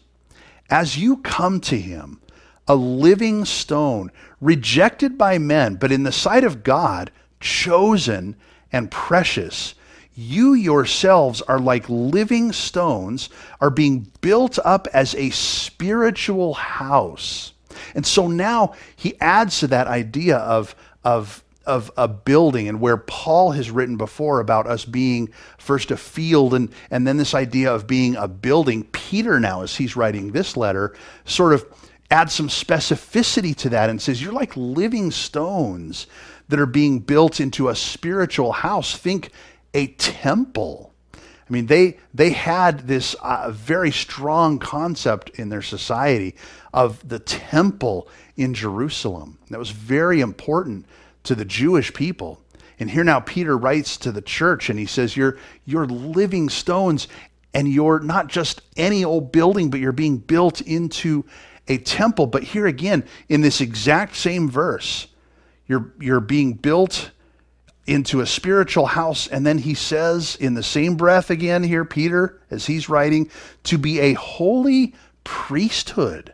As 0.71 0.99
you 0.99 1.17
come 1.19 1.61
to 1.63 1.79
him, 1.79 2.21
a 2.69 2.75
living 2.75 3.45
stone, 3.45 4.11
rejected 4.41 5.19
by 5.19 5.39
men, 5.39 5.77
but 5.77 5.91
in 5.91 6.03
the 6.03 6.13
sight 6.13 6.45
of 6.45 6.63
God, 6.63 7.11
chosen 7.41 8.37
and 8.73 8.91
precious, 8.91 9.75
you 10.15 10.55
yourselves 10.55 11.43
are 11.43 11.59
like 11.59 11.85
living 11.89 12.53
stones, 12.53 13.29
are 13.61 13.71
being 13.71 14.11
built 14.21 14.59
up 14.65 14.87
as 14.93 15.15
a 15.15 15.31
spiritual 15.31 16.55
house. 16.55 17.53
And 17.95 18.07
so 18.07 18.29
now 18.29 18.75
he 18.95 19.19
adds 19.21 19.61
to 19.61 19.67
that 19.69 19.87
idea 19.87 20.37
of, 20.39 20.75
of 21.03 21.44
of 21.67 21.91
a 21.97 22.09
building 22.09 22.69
and 22.69 22.81
where 22.81 22.97
Paul 22.97 23.53
has 23.53 23.71
written 23.71 23.97
before 23.97 24.41
about 24.41 24.67
us 24.67 24.85
being 24.85 25.33
first 25.59 25.91
a 25.91 25.97
field 25.97 26.55
and, 26.55 26.73
and 26.91 27.07
then 27.07 27.17
this 27.17 27.35
idea 27.35 27.73
of 27.73 27.87
being 27.87 28.17
a 28.17 28.29
building, 28.29 28.85
Peter 28.85 29.41
now, 29.41 29.63
as 29.63 29.77
he's 29.77 29.97
writing 29.97 30.33
this 30.33 30.57
letter, 30.57 30.95
sort 31.25 31.53
of 31.53 31.65
adds 32.11 32.33
some 32.33 32.49
specificity 32.49 33.55
to 33.57 33.69
that 33.71 33.91
and 33.91 34.01
says, 34.01 34.23
You're 34.23 34.33
like 34.33 34.57
living 34.57 35.11
stones 35.11 36.07
that 36.49 36.61
are 36.61 36.67
being 36.67 37.01
built 37.01 37.41
into 37.41 37.69
a 37.69 37.75
spiritual 37.75 38.53
house. 38.53 38.97
Think 38.97 39.31
a 39.73 39.89
temple. 39.89 40.93
I 41.15 41.53
mean, 41.53 41.67
they, 41.67 41.99
they 42.15 42.31
had 42.31 42.87
this 42.87 43.15
uh, 43.15 43.51
very 43.51 43.91
strong 43.91 44.59
concept 44.59 45.31
in 45.31 45.51
their 45.51 45.63
society 45.63 46.37
of 46.73 47.07
the 47.07 47.19
temple 47.19 48.09
in 48.37 48.55
Jerusalem. 48.55 49.39
That 49.51 49.59
was 49.59 49.71
very 49.71 50.21
important 50.21 50.87
to 51.25 51.35
the 51.35 51.45
Jewish 51.45 51.93
people. 51.93 52.41
And 52.79 52.91
here 52.91 53.05
now 53.05 53.21
Peter 53.21 53.57
writes 53.57 53.97
to 53.99 54.13
the 54.13 54.23
church 54.23 54.71
and 54.71 54.79
he 54.79 54.87
says, 54.87 55.17
You're, 55.17 55.39
you're 55.65 55.87
living 55.87 56.49
stones 56.49 57.09
and 57.53 57.69
you're 57.69 58.01
not 58.01 58.29
just 58.29 58.63
any 58.77 59.05
old 59.05 59.33
building, 59.33 59.71
but 59.71 59.81
you're 59.81 59.93
being 59.93 60.19
built 60.19 60.61
into 60.61 61.25
a 61.69 61.79
temple. 61.79 62.27
But 62.27 62.43
here 62.43 62.67
again, 62.67 63.05
in 63.29 63.41
this 63.41 63.61
exact 63.61 64.17
same 64.17 64.49
verse, 64.49 65.07
you're, 65.67 65.93
you're 66.01 66.21
being 66.21 66.55
built 66.55 67.11
into 67.87 68.21
a 68.21 68.27
spiritual 68.27 68.87
house. 68.87 69.29
And 69.29 69.47
then 69.47 69.59
he 69.59 69.75
says, 69.75 70.37
in 70.37 70.55
the 70.55 70.63
same 70.63 70.97
breath 70.97 71.31
again 71.31 71.63
here, 71.63 71.85
Peter, 71.85 72.41
as 72.51 72.67
he's 72.67 72.89
writing, 72.89 73.31
to 73.65 73.79
be 73.79 74.01
a 74.01 74.15
holy 74.15 74.95
priesthood, 75.23 76.33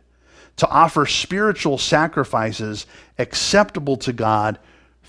to 0.56 0.68
offer 0.68 1.06
spiritual 1.06 1.78
sacrifices 1.78 2.86
acceptable 3.18 3.96
to 3.98 4.12
God 4.12 4.58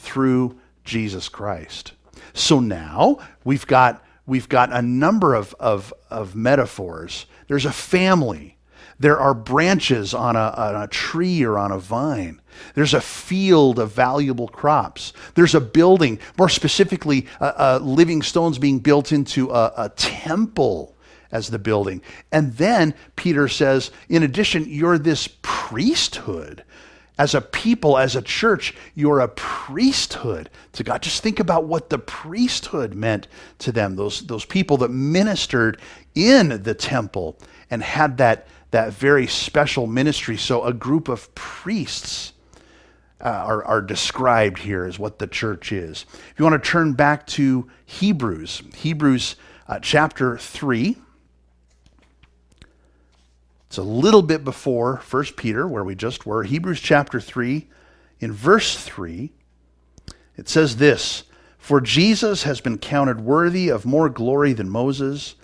through 0.02 0.60
Jesus 0.84 1.30
Christ. 1.30 1.94
So 2.34 2.60
now 2.60 3.20
we've 3.44 3.68
got, 3.68 4.04
we've 4.26 4.50
got 4.50 4.74
a 4.74 4.82
number 4.82 5.36
of, 5.36 5.56
of, 5.60 5.94
of 6.10 6.36
metaphors. 6.36 7.26
There's 7.48 7.66
a 7.66 7.72
family. 7.72 8.58
There 9.00 9.20
are 9.20 9.34
branches 9.34 10.14
on 10.14 10.36
a, 10.36 10.54
on 10.58 10.76
a 10.76 10.88
tree 10.88 11.44
or 11.44 11.58
on 11.58 11.72
a 11.72 11.80
vine. 11.80 12.42
There's 12.76 12.94
a 12.94 13.02
field 13.02 13.80
of 13.80 13.92
valuable 13.92 14.48
crops. 14.48 15.14
There's 15.36 15.56
a 15.56 15.62
building, 15.62 16.20
more 16.38 16.50
specifically, 16.50 17.28
uh, 17.40 17.54
uh, 17.58 17.80
living 17.82 18.22
stones 18.22 18.58
being 18.58 18.80
built 18.80 19.12
into 19.12 19.50
a, 19.50 19.74
a 19.78 19.90
temple 19.90 20.96
as 21.32 21.48
the 21.48 21.60
building. 21.60 22.02
And 22.32 22.54
then 22.58 22.94
Peter 23.16 23.48
says, 23.48 23.92
in 24.10 24.24
addition, 24.24 24.66
you're 24.68 24.98
this 24.98 25.30
priesthood 25.42 26.64
as 27.22 27.36
a 27.36 27.42
people, 27.42 28.00
as 28.00 28.16
a 28.16 28.22
church, 28.24 28.74
you're 28.96 29.20
a 29.20 29.28
priesthood 29.28 30.50
to 30.72 30.84
God. 30.84 31.04
Just 31.04 31.22
think 31.22 31.40
about 31.40 31.66
what 31.66 31.92
the 31.92 32.00
priesthood 32.00 32.96
meant 32.96 33.28
to 33.60 33.72
them, 33.72 33.96
those, 33.96 34.22
those 34.22 34.44
people 34.44 34.78
that 34.78 34.90
ministered 34.90 35.80
in 36.16 36.64
the 36.64 36.74
temple 36.74 37.38
and 37.70 37.84
had 37.84 38.18
that, 38.18 38.48
that 38.72 38.94
very 38.94 39.28
special 39.28 39.86
ministry. 39.86 40.36
So, 40.36 40.64
a 40.64 40.74
group 40.74 41.10
of 41.10 41.34
priests 41.36 42.34
uh, 43.24 43.30
are, 43.30 43.64
are 43.66 43.82
described 43.84 44.58
here 44.58 44.86
as 44.86 44.98
what 44.98 45.20
the 45.20 45.28
church 45.28 45.72
is. 45.72 46.08
If 46.12 46.34
you 46.40 46.46
want 46.46 46.64
to 46.64 46.70
turn 46.72 46.94
back 46.94 47.28
to 47.28 47.70
Hebrews, 47.86 48.64
Hebrews 48.78 49.36
uh, 49.68 49.78
chapter 49.80 50.40
3. 50.40 50.98
It's 53.72 53.78
a 53.78 53.84
little 53.84 54.22
bit 54.22 54.44
before 54.44 54.98
1 55.10 55.24
Peter, 55.38 55.66
where 55.66 55.86
we 55.86 55.96
just 55.96 56.26
were. 56.26 56.44
Hebrews 56.44 56.82
chapter 56.82 57.22
3, 57.22 57.70
in 58.20 58.34
verse 58.34 58.76
3, 58.76 59.32
it 60.36 60.50
says 60.50 60.76
this 60.76 61.24
For 61.58 61.80
Jesus 61.80 62.44
has 62.44 62.60
been 62.60 62.78
counted 62.78 63.22
worthy 63.22 63.70
of 63.70 63.86
more 63.86 64.10
glory 64.10 64.52
than 64.52 64.70
Moses, 64.70 65.36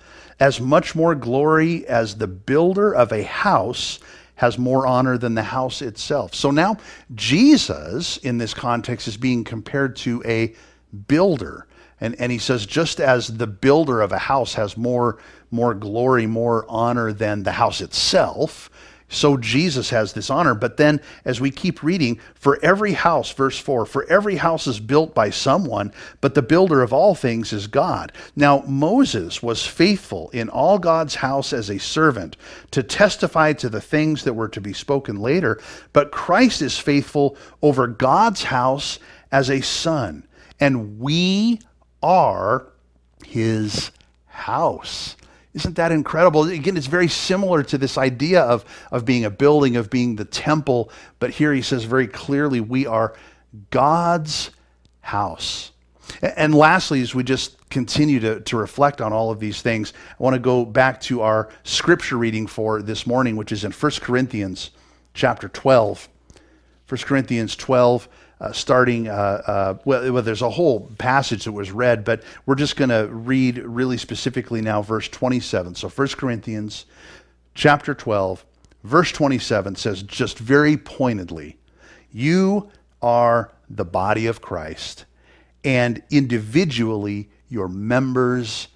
as 0.42 0.60
much 0.60 0.94
more 0.94 1.16
glory 1.16 1.88
as 1.88 2.18
the 2.18 2.28
builder 2.28 2.94
of 2.94 3.14
a 3.14 3.24
house 3.24 3.98
has 4.36 4.58
more 4.58 4.86
honor 4.86 5.18
than 5.18 5.36
the 5.36 5.44
house 5.44 5.82
itself. 5.82 6.36
So 6.36 6.52
now 6.52 6.76
Jesus, 7.16 8.18
in 8.18 8.40
this 8.40 8.54
context, 8.54 9.08
is 9.08 9.16
being 9.16 9.46
compared 9.46 9.96
to 9.98 10.22
a 10.26 10.54
builder. 11.08 11.66
And, 12.00 12.16
and 12.20 12.32
he 12.32 12.38
says, 12.38 12.66
just 12.66 13.00
as 13.00 13.28
the 13.38 13.48
builder 13.48 14.02
of 14.02 14.12
a 14.12 14.20
house 14.20 14.54
has 14.54 14.78
more, 14.78 15.18
more 15.50 15.74
glory, 15.74 16.28
more 16.28 16.66
honor 16.70 17.12
than 17.12 17.44
the 17.44 17.54
house 17.54 17.82
itself, 17.82 18.70
so 19.10 19.38
Jesus 19.38 19.90
has 19.92 20.12
this 20.12 20.30
honor. 20.30 20.54
But 20.54 20.76
then, 20.76 21.00
as 21.24 21.40
we 21.40 21.50
keep 21.50 21.82
reading, 21.82 22.20
for 22.36 22.60
every 22.62 22.92
house, 22.92 23.32
verse 23.32 23.58
4, 23.58 23.86
for 23.86 24.06
every 24.10 24.36
house 24.36 24.68
is 24.68 24.82
built 24.82 25.16
by 25.16 25.30
someone, 25.30 25.94
but 26.20 26.36
the 26.36 26.42
builder 26.42 26.82
of 26.82 26.92
all 26.92 27.16
things 27.16 27.54
is 27.54 27.68
God. 27.68 28.12
Now, 28.36 28.64
Moses 28.68 29.42
was 29.42 29.66
faithful 29.66 30.30
in 30.32 30.50
all 30.50 30.78
God's 30.78 31.16
house 31.16 31.54
as 31.54 31.70
a 31.70 31.80
servant 31.80 32.36
to 32.72 32.84
testify 32.84 33.54
to 33.54 33.70
the 33.70 33.82
things 33.82 34.26
that 34.26 34.34
were 34.34 34.50
to 34.50 34.62
be 34.62 34.74
spoken 34.74 35.22
later, 35.22 35.62
but 35.94 36.12
Christ 36.12 36.62
is 36.62 36.78
faithful 36.78 37.38
over 37.62 37.88
God's 37.88 38.44
house 38.44 39.00
as 39.32 39.50
a 39.50 39.62
son. 39.62 40.28
And 40.60 41.00
we 41.00 41.62
are 42.02 42.68
his 43.26 43.92
house. 44.26 45.16
Isn't 45.54 45.76
that 45.78 45.92
incredible? 45.92 46.44
Again, 46.44 46.78
it's 46.78 46.88
very 46.88 47.08
similar 47.08 47.64
to 47.64 47.78
this 47.78 47.98
idea 47.98 48.42
of, 48.42 48.64
of 48.92 49.06
being 49.06 49.26
a 49.26 49.32
building, 49.32 49.76
of 49.76 49.90
being 49.90 50.16
the 50.16 50.26
temple. 50.26 50.92
But 51.20 51.32
here 51.32 51.52
he 51.52 51.64
says 51.64 51.84
very 51.84 52.08
clearly, 52.08 52.62
we 52.62 52.86
are 52.86 53.16
God's 53.72 54.52
house. 55.02 55.72
And 56.22 56.54
lastly, 56.54 57.02
as 57.02 57.16
we 57.16 57.24
just 57.24 57.70
continue 57.70 58.20
to, 58.20 58.40
to 58.42 58.58
reflect 58.58 59.02
on 59.02 59.12
all 59.14 59.32
of 59.32 59.40
these 59.40 59.62
things, 59.62 59.94
I 60.12 60.24
want 60.24 60.36
to 60.36 60.40
go 60.40 60.64
back 60.64 61.02
to 61.02 61.22
our 61.22 61.50
scripture 61.64 62.18
reading 62.18 62.48
for 62.48 62.82
this 62.82 63.08
morning, 63.08 63.36
which 63.36 63.52
is 63.52 63.64
in 63.64 63.72
1 63.72 63.92
Corinthians 64.02 64.70
chapter 65.14 65.50
12. 65.50 66.08
1 66.88 67.02
Corinthians 67.02 67.56
12, 67.56 68.08
uh, 68.40 68.52
starting, 68.52 69.08
uh, 69.08 69.12
uh, 69.48 69.78
well, 69.86 70.14
well, 70.14 70.24
there's 70.24 70.42
a 70.42 70.50
whole 70.50 70.92
passage 70.98 71.46
that 71.46 71.52
was 71.52 71.72
read, 71.72 72.06
but 72.06 72.24
we're 72.46 72.56
just 72.56 72.76
going 72.76 72.90
to 72.90 73.08
read 73.12 73.58
really 73.58 73.98
specifically 73.98 74.62
now 74.62 74.82
verse 74.82 75.08
27. 75.08 75.76
So 75.76 75.90
1 75.90 76.08
Corinthians 76.10 76.86
chapter 77.56 77.94
12, 77.94 78.46
verse 78.84 79.12
27 79.12 79.76
says 79.76 80.04
just 80.04 80.38
very 80.38 80.78
pointedly, 80.78 81.58
You 82.12 82.70
are 83.02 83.52
the 83.70 83.86
body 83.86 84.28
of 84.28 84.42
Christ, 84.42 85.06
and 85.64 86.02
individually 86.12 87.30
you're 87.50 87.68
members 87.68 88.68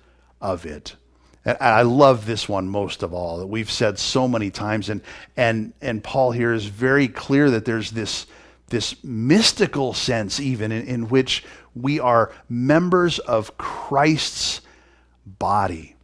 of 0.42 0.66
it. 0.66 0.96
And 1.44 1.58
I 1.60 1.82
love 1.82 2.26
this 2.26 2.48
one 2.48 2.70
most 2.70 3.02
of 3.04 3.14
all 3.14 3.40
that 3.40 3.48
we've 3.48 3.72
said 3.72 3.98
so 3.98 4.28
many 4.28 4.52
times. 4.52 4.90
And, 4.90 5.02
and, 5.36 5.74
and 5.82 6.04
Paul 6.04 6.32
here 6.32 6.54
is 6.54 6.66
very 6.66 7.08
clear 7.08 7.50
that 7.52 7.66
there's 7.66 7.92
this, 7.92 8.28
this 8.72 8.96
mystical 9.04 9.94
sense, 9.94 10.40
even 10.40 10.72
in, 10.72 10.86
in 10.88 11.10
which 11.10 11.44
we 11.76 12.00
are 12.00 12.34
members 12.50 13.20
of 13.20 13.58
Christ's 13.58 14.62
body. 15.26 15.96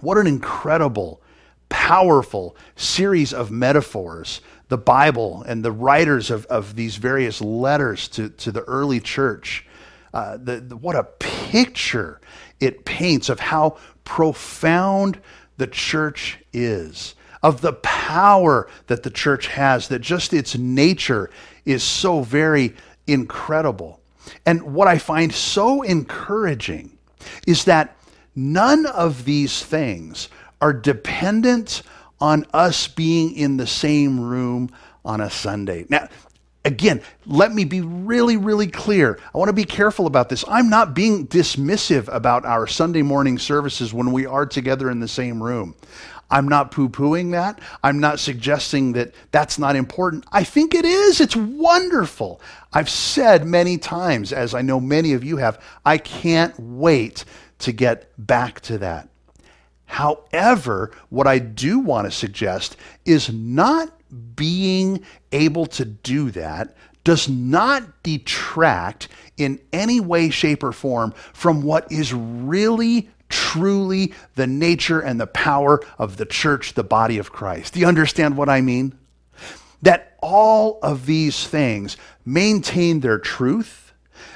What 0.00 0.16
an 0.16 0.26
incredible, 0.26 1.20
powerful 1.68 2.56
series 2.76 3.34
of 3.34 3.50
metaphors 3.50 4.40
the 4.68 4.78
Bible 4.78 5.42
and 5.46 5.64
the 5.64 5.72
writers 5.72 6.30
of, 6.30 6.44
of 6.46 6.76
these 6.76 6.96
various 6.96 7.40
letters 7.40 8.06
to, 8.08 8.28
to 8.28 8.52
the 8.52 8.62
early 8.62 9.00
church. 9.00 9.66
Uh, 10.12 10.36
the, 10.36 10.60
the, 10.60 10.76
what 10.76 10.96
a 10.96 11.04
picture 11.18 12.20
it 12.60 12.84
paints 12.84 13.28
of 13.28 13.40
how 13.40 13.78
profound 14.04 15.20
the 15.56 15.66
church 15.66 16.38
is, 16.52 17.14
of 17.42 17.60
the 17.60 17.72
power 17.74 18.68
that 18.86 19.02
the 19.02 19.10
church 19.10 19.48
has, 19.48 19.88
that 19.88 20.00
just 20.00 20.32
its 20.32 20.56
nature 20.56 21.30
is 21.68 21.82
so 21.82 22.22
very 22.22 22.74
incredible. 23.06 24.00
And 24.46 24.74
what 24.74 24.88
I 24.88 24.98
find 24.98 25.32
so 25.32 25.82
encouraging 25.82 26.96
is 27.46 27.64
that 27.64 27.96
none 28.34 28.86
of 28.86 29.24
these 29.24 29.62
things 29.64 30.28
are 30.60 30.72
dependent 30.72 31.82
on 32.20 32.46
us 32.52 32.88
being 32.88 33.34
in 33.36 33.58
the 33.58 33.66
same 33.66 34.18
room 34.18 34.70
on 35.04 35.20
a 35.20 35.30
Sunday. 35.30 35.84
Now, 35.88 36.08
again, 36.64 37.02
let 37.26 37.52
me 37.52 37.64
be 37.64 37.80
really, 37.80 38.36
really 38.36 38.66
clear. 38.66 39.18
I 39.34 39.38
want 39.38 39.48
to 39.50 39.54
be 39.54 39.64
careful 39.64 40.06
about 40.06 40.28
this. 40.28 40.44
I'm 40.48 40.68
not 40.68 40.94
being 40.94 41.26
dismissive 41.28 42.08
about 42.12 42.44
our 42.44 42.66
Sunday 42.66 43.02
morning 43.02 43.38
services 43.38 43.92
when 43.94 44.10
we 44.12 44.26
are 44.26 44.46
together 44.46 44.90
in 44.90 45.00
the 45.00 45.08
same 45.08 45.42
room. 45.42 45.74
I'm 46.30 46.46
not 46.48 46.70
poo 46.70 46.88
pooing 46.88 47.32
that. 47.32 47.58
I'm 47.82 48.00
not 48.00 48.20
suggesting 48.20 48.92
that 48.92 49.14
that's 49.30 49.58
not 49.58 49.76
important. 49.76 50.26
I 50.30 50.44
think 50.44 50.74
it 50.74 50.84
is. 50.84 51.20
It's 51.20 51.36
wonderful. 51.36 52.40
I've 52.72 52.90
said 52.90 53.46
many 53.46 53.78
times, 53.78 54.32
as 54.32 54.54
I 54.54 54.62
know 54.62 54.78
many 54.78 55.14
of 55.14 55.24
you 55.24 55.38
have, 55.38 55.62
I 55.86 55.98
can't 55.98 56.54
wait 56.58 57.24
to 57.60 57.72
get 57.72 58.12
back 58.18 58.60
to 58.62 58.78
that. 58.78 59.08
However, 59.86 60.92
what 61.08 61.26
I 61.26 61.38
do 61.38 61.78
want 61.78 62.06
to 62.06 62.10
suggest 62.10 62.76
is 63.06 63.32
not 63.32 63.90
being 64.36 65.02
able 65.32 65.64
to 65.66 65.84
do 65.84 66.30
that 66.32 66.74
does 67.04 67.26
not 67.28 68.02
detract 68.02 69.08
in 69.38 69.58
any 69.72 69.98
way, 69.98 70.28
shape, 70.28 70.62
or 70.62 70.72
form 70.72 71.12
from 71.32 71.62
what 71.62 71.90
is 71.90 72.12
really, 72.12 73.08
truly 73.28 74.12
the 74.34 74.46
nature 74.46 75.00
and 75.00 75.20
the 75.20 75.26
power 75.26 75.80
of 75.98 76.16
the 76.16 76.26
church, 76.26 76.74
the 76.74 76.84
body 76.84 77.18
of 77.18 77.32
Christ. 77.32 77.74
Do 77.74 77.80
you 77.80 77.86
understand 77.86 78.36
what 78.36 78.48
I 78.48 78.60
mean? 78.60 78.98
That 79.82 80.16
all 80.20 80.78
of 80.82 81.06
these 81.06 81.46
things 81.46 81.96
maintain 82.24 83.00
their 83.00 83.18
truth 83.18 83.88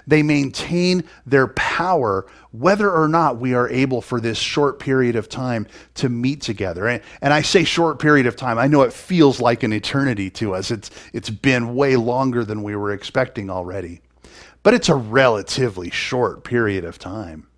they 0.07 0.23
maintain 0.23 1.05
their 1.27 1.49
power 1.49 2.27
whether 2.51 2.91
or 2.91 3.09
not 3.09 3.39
we 3.39 3.55
are 3.55 3.69
able 3.69 4.03
for 4.03 4.21
this 4.21 4.39
short 4.39 4.79
period 4.79 5.17
of 5.17 5.29
time 5.29 5.67
to 5.95 6.09
meet 6.09 6.41
together. 6.43 6.87
And, 6.87 7.03
and, 7.21 7.33
I 7.33 7.43
say 7.43 7.65
short 7.65 7.99
period 7.99 8.27
of 8.27 8.37
time. 8.37 8.59
I 8.59 8.67
know 8.67 8.83
it 8.83 8.93
feels 8.93 9.41
like 9.41 9.63
an 9.63 9.73
eternity 9.73 10.29
to 10.31 10.55
us. 10.55 10.71
It's, 10.71 10.91
it's 11.13 11.31
been 11.31 11.75
way 11.75 11.97
longer 11.97 12.45
than 12.45 12.63
we 12.63 12.77
were 12.77 12.93
expecting 12.93 13.49
already. 13.49 14.01
But 14.63 14.75
it's 14.75 14.89
a 14.89 14.95
relatively 14.95 15.91
short 15.91 16.45
period 16.45 16.85
of 16.85 16.99
time. 16.99 17.49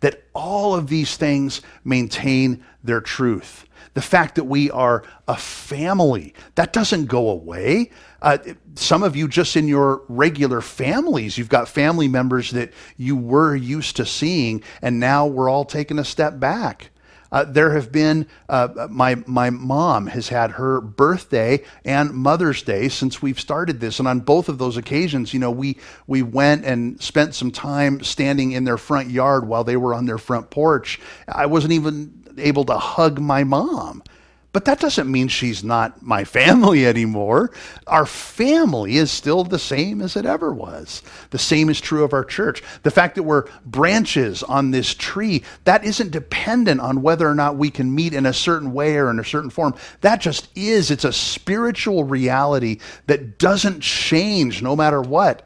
That 0.00 0.24
all 0.34 0.74
of 0.74 0.88
these 0.88 1.16
things 1.16 1.60
maintain 1.84 2.64
their 2.82 3.00
truth. 3.00 3.64
The 3.94 4.02
fact 4.02 4.36
that 4.36 4.44
we 4.44 4.70
are 4.70 5.02
a 5.26 5.36
family, 5.36 6.34
that 6.54 6.72
doesn't 6.72 7.06
go 7.06 7.30
away. 7.30 7.90
Uh, 8.22 8.38
some 8.74 9.02
of 9.02 9.16
you, 9.16 9.26
just 9.26 9.56
in 9.56 9.66
your 9.66 10.02
regular 10.08 10.60
families, 10.60 11.36
you've 11.36 11.48
got 11.48 11.68
family 11.68 12.06
members 12.06 12.50
that 12.52 12.72
you 12.96 13.16
were 13.16 13.56
used 13.56 13.96
to 13.96 14.06
seeing, 14.06 14.62
and 14.82 15.00
now 15.00 15.26
we're 15.26 15.48
all 15.48 15.64
taking 15.64 15.98
a 15.98 16.04
step 16.04 16.38
back. 16.38 16.90
Uh, 17.30 17.44
there 17.44 17.74
have 17.74 17.92
been 17.92 18.26
uh, 18.48 18.88
my 18.90 19.16
my 19.26 19.50
mom 19.50 20.06
has 20.06 20.28
had 20.28 20.52
her 20.52 20.80
birthday 20.80 21.62
and 21.84 22.12
Mother's 22.12 22.62
Day 22.62 22.88
since 22.88 23.20
we've 23.20 23.40
started 23.40 23.80
this, 23.80 23.98
and 23.98 24.08
on 24.08 24.20
both 24.20 24.48
of 24.48 24.58
those 24.58 24.76
occasions, 24.76 25.34
you 25.34 25.40
know, 25.40 25.50
we 25.50 25.76
we 26.06 26.22
went 26.22 26.64
and 26.64 27.00
spent 27.02 27.34
some 27.34 27.50
time 27.50 28.02
standing 28.02 28.52
in 28.52 28.64
their 28.64 28.78
front 28.78 29.10
yard 29.10 29.46
while 29.46 29.64
they 29.64 29.76
were 29.76 29.94
on 29.94 30.06
their 30.06 30.18
front 30.18 30.50
porch. 30.50 31.00
I 31.26 31.46
wasn't 31.46 31.72
even 31.74 32.34
able 32.38 32.64
to 32.64 32.78
hug 32.78 33.20
my 33.20 33.44
mom. 33.44 34.02
But 34.52 34.64
that 34.64 34.80
doesn't 34.80 35.10
mean 35.10 35.28
she's 35.28 35.62
not 35.62 36.02
my 36.02 36.24
family 36.24 36.86
anymore. 36.94 37.50
Our 37.86 38.06
family 38.06 38.96
is 38.96 39.10
still 39.10 39.44
the 39.44 39.58
same 39.58 40.00
as 40.00 40.16
it 40.16 40.24
ever 40.24 40.52
was. 40.52 41.02
The 41.30 41.38
same 41.38 41.68
is 41.68 41.80
true 41.80 42.02
of 42.02 42.14
our 42.14 42.24
church. 42.24 42.62
The 42.82 42.90
fact 42.90 43.16
that 43.16 43.24
we're 43.24 43.44
branches 43.66 44.42
on 44.42 44.70
this 44.70 44.94
tree, 44.94 45.42
that 45.64 45.84
isn't 45.84 46.10
dependent 46.10 46.80
on 46.80 47.02
whether 47.02 47.28
or 47.28 47.34
not 47.34 47.56
we 47.56 47.70
can 47.70 47.94
meet 47.94 48.14
in 48.14 48.24
a 48.24 48.32
certain 48.32 48.72
way 48.72 48.96
or 48.96 49.10
in 49.10 49.18
a 49.18 49.24
certain 49.24 49.50
form. 49.50 49.74
That 50.00 50.20
just 50.20 50.48
is. 50.56 50.90
It's 50.90 51.04
a 51.04 51.12
spiritual 51.12 52.04
reality 52.04 52.78
that 53.06 53.38
doesn't 53.38 53.80
change 53.80 54.62
no 54.62 54.74
matter 54.74 55.02
what 55.02 55.42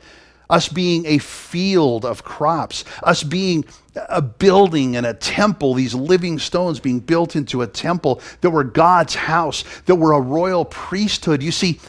us 0.52 0.68
being 0.68 1.06
a 1.06 1.16
field 1.16 2.04
of 2.04 2.22
crops, 2.22 2.84
us 3.02 3.22
being 3.22 3.64
a 3.96 4.20
building 4.20 4.96
and 4.96 5.06
a 5.06 5.14
temple, 5.14 5.72
these 5.72 5.94
living 5.94 6.38
stones 6.38 6.78
being 6.78 7.00
built 7.00 7.34
into 7.34 7.62
a 7.62 7.66
temple, 7.66 8.20
that 8.42 8.50
were 8.50 8.62
God's 8.62 9.14
house, 9.14 9.64
that 9.86 9.94
were 9.94 10.12
a 10.12 10.20
royal 10.20 10.66
priesthood. 10.66 11.42
You 11.42 11.52
see, 11.52 11.80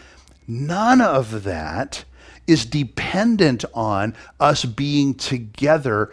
none 0.48 1.02
of 1.02 1.44
that 1.44 2.06
is 2.48 2.66
dependent 2.66 3.66
on 3.74 4.16
us 4.40 4.64
being 4.64 5.14
together 5.14 6.12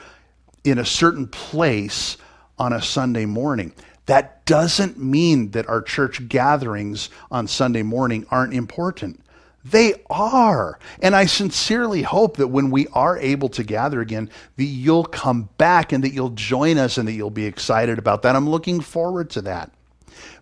in 0.65 0.79
a 0.79 0.85
certain 0.85 1.29
place 1.29 2.17
on 2.59 2.73
a 2.73 2.83
Sunday 2.83 3.27
morning. 3.27 3.73
That 4.07 4.45
doesn't 4.45 4.99
mean 4.99 5.53
that 5.53 5.69
our 5.69 5.83
church 5.83 6.29
gatherings 6.29 7.11
on 7.31 7.47
Sunday 7.47 7.85
morning 7.85 8.27
aren't 8.29 8.55
important. 8.55 9.21
They 9.65 9.95
are. 10.09 10.79
And 11.03 11.15
I 11.15 11.27
sincerely 11.27 12.03
hope 12.03 12.39
that 12.39 12.49
when 12.49 12.71
we 12.71 12.87
are 12.89 13.19
able 13.19 13.49
to 13.51 13.63
gather 13.63 14.01
again, 14.01 14.31
that 14.57 14.65
you'll 14.65 15.05
come 15.05 15.51
back 15.59 15.93
and 15.93 16.03
that 16.03 16.15
you'll 16.15 16.31
join 16.31 16.79
us 16.79 16.97
and 16.97 17.07
that 17.07 17.13
you'll 17.13 17.31
be 17.31 17.47
excited 17.47 17.99
about 17.99 18.23
that. 18.23 18.37
I'm 18.37 18.49
looking 18.49 18.81
forward 18.81 19.31
to 19.31 19.43
that. 19.43 19.73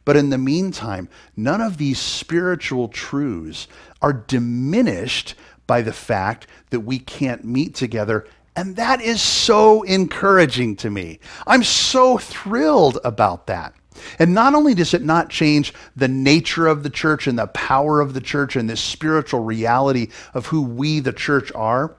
But 0.04 0.16
in 0.16 0.30
the 0.30 0.38
meantime, 0.38 1.08
none 1.36 1.60
of 1.60 1.76
these 1.76 1.98
spiritual 1.98 2.88
truths 2.88 3.68
are 4.00 4.12
diminished 4.12 5.34
by 5.66 5.82
the 5.82 5.92
fact 5.92 6.46
that 6.70 6.80
we 6.80 6.98
can't 6.98 7.44
meet 7.44 7.74
together. 7.74 8.26
And 8.56 8.76
that 8.76 9.00
is 9.00 9.20
so 9.20 9.82
encouraging 9.82 10.76
to 10.76 10.90
me. 10.90 11.20
I'm 11.46 11.62
so 11.62 12.18
thrilled 12.18 12.98
about 13.04 13.48
that. 13.48 13.74
And 14.18 14.34
not 14.34 14.54
only 14.54 14.74
does 14.74 14.94
it 14.94 15.02
not 15.02 15.30
change 15.30 15.72
the 15.96 16.08
nature 16.08 16.66
of 16.66 16.82
the 16.82 16.90
church 16.90 17.26
and 17.26 17.38
the 17.38 17.46
power 17.48 18.00
of 18.00 18.14
the 18.14 18.20
church 18.20 18.56
and 18.56 18.68
this 18.68 18.80
spiritual 18.80 19.40
reality 19.40 20.08
of 20.34 20.46
who 20.46 20.62
we, 20.62 21.00
the 21.00 21.12
church, 21.12 21.52
are, 21.54 21.96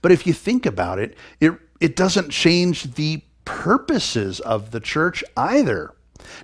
but 0.00 0.12
if 0.12 0.26
you 0.26 0.32
think 0.32 0.66
about 0.66 0.98
it, 0.98 1.16
it, 1.40 1.52
it 1.80 1.96
doesn't 1.96 2.30
change 2.30 2.94
the 2.94 3.22
purposes 3.44 4.40
of 4.40 4.70
the 4.70 4.80
church 4.80 5.24
either. 5.36 5.94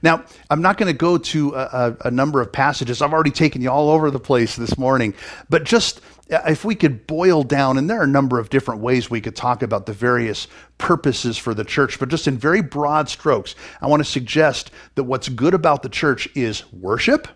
Now, 0.02 0.24
I'm 0.50 0.62
not 0.62 0.78
going 0.78 0.92
to 0.92 0.96
go 0.96 1.18
to 1.18 1.54
a, 1.54 1.96
a, 2.06 2.10
number 2.10 2.40
of 2.40 2.52
passages. 2.52 3.02
I've 3.02 3.12
already 3.12 3.30
taken 3.30 3.62
you 3.62 3.70
all 3.70 3.90
over 3.90 4.10
the 4.10 4.20
place 4.20 4.56
this 4.56 4.78
morning, 4.78 5.14
but 5.48 5.64
just 5.64 6.00
if 6.30 6.64
we 6.64 6.74
could 6.74 7.06
boil 7.06 7.42
down, 7.42 7.78
and 7.78 7.88
there 7.88 8.00
are 8.00 8.04
a 8.04 8.08
number 8.08 8.38
of 8.38 8.50
different 8.50 8.80
ways 8.80 9.10
we 9.10 9.20
could 9.20 9.34
talk 9.34 9.62
about 9.62 9.86
the 9.86 9.92
various 9.92 10.46
purposes 10.76 11.38
for 11.38 11.54
the 11.54 11.64
church, 11.64 11.98
but 11.98 12.08
just 12.08 12.28
in 12.28 12.36
very 12.36 12.60
broad 12.60 13.08
strokes, 13.08 13.54
I 13.80 13.86
want 13.86 14.00
to 14.00 14.10
suggest 14.10 14.70
that 14.94 15.04
what's 15.04 15.28
good 15.28 15.54
about 15.54 15.82
the 15.82 15.88
church 15.88 16.28
is 16.34 16.70
worship, 16.72 17.28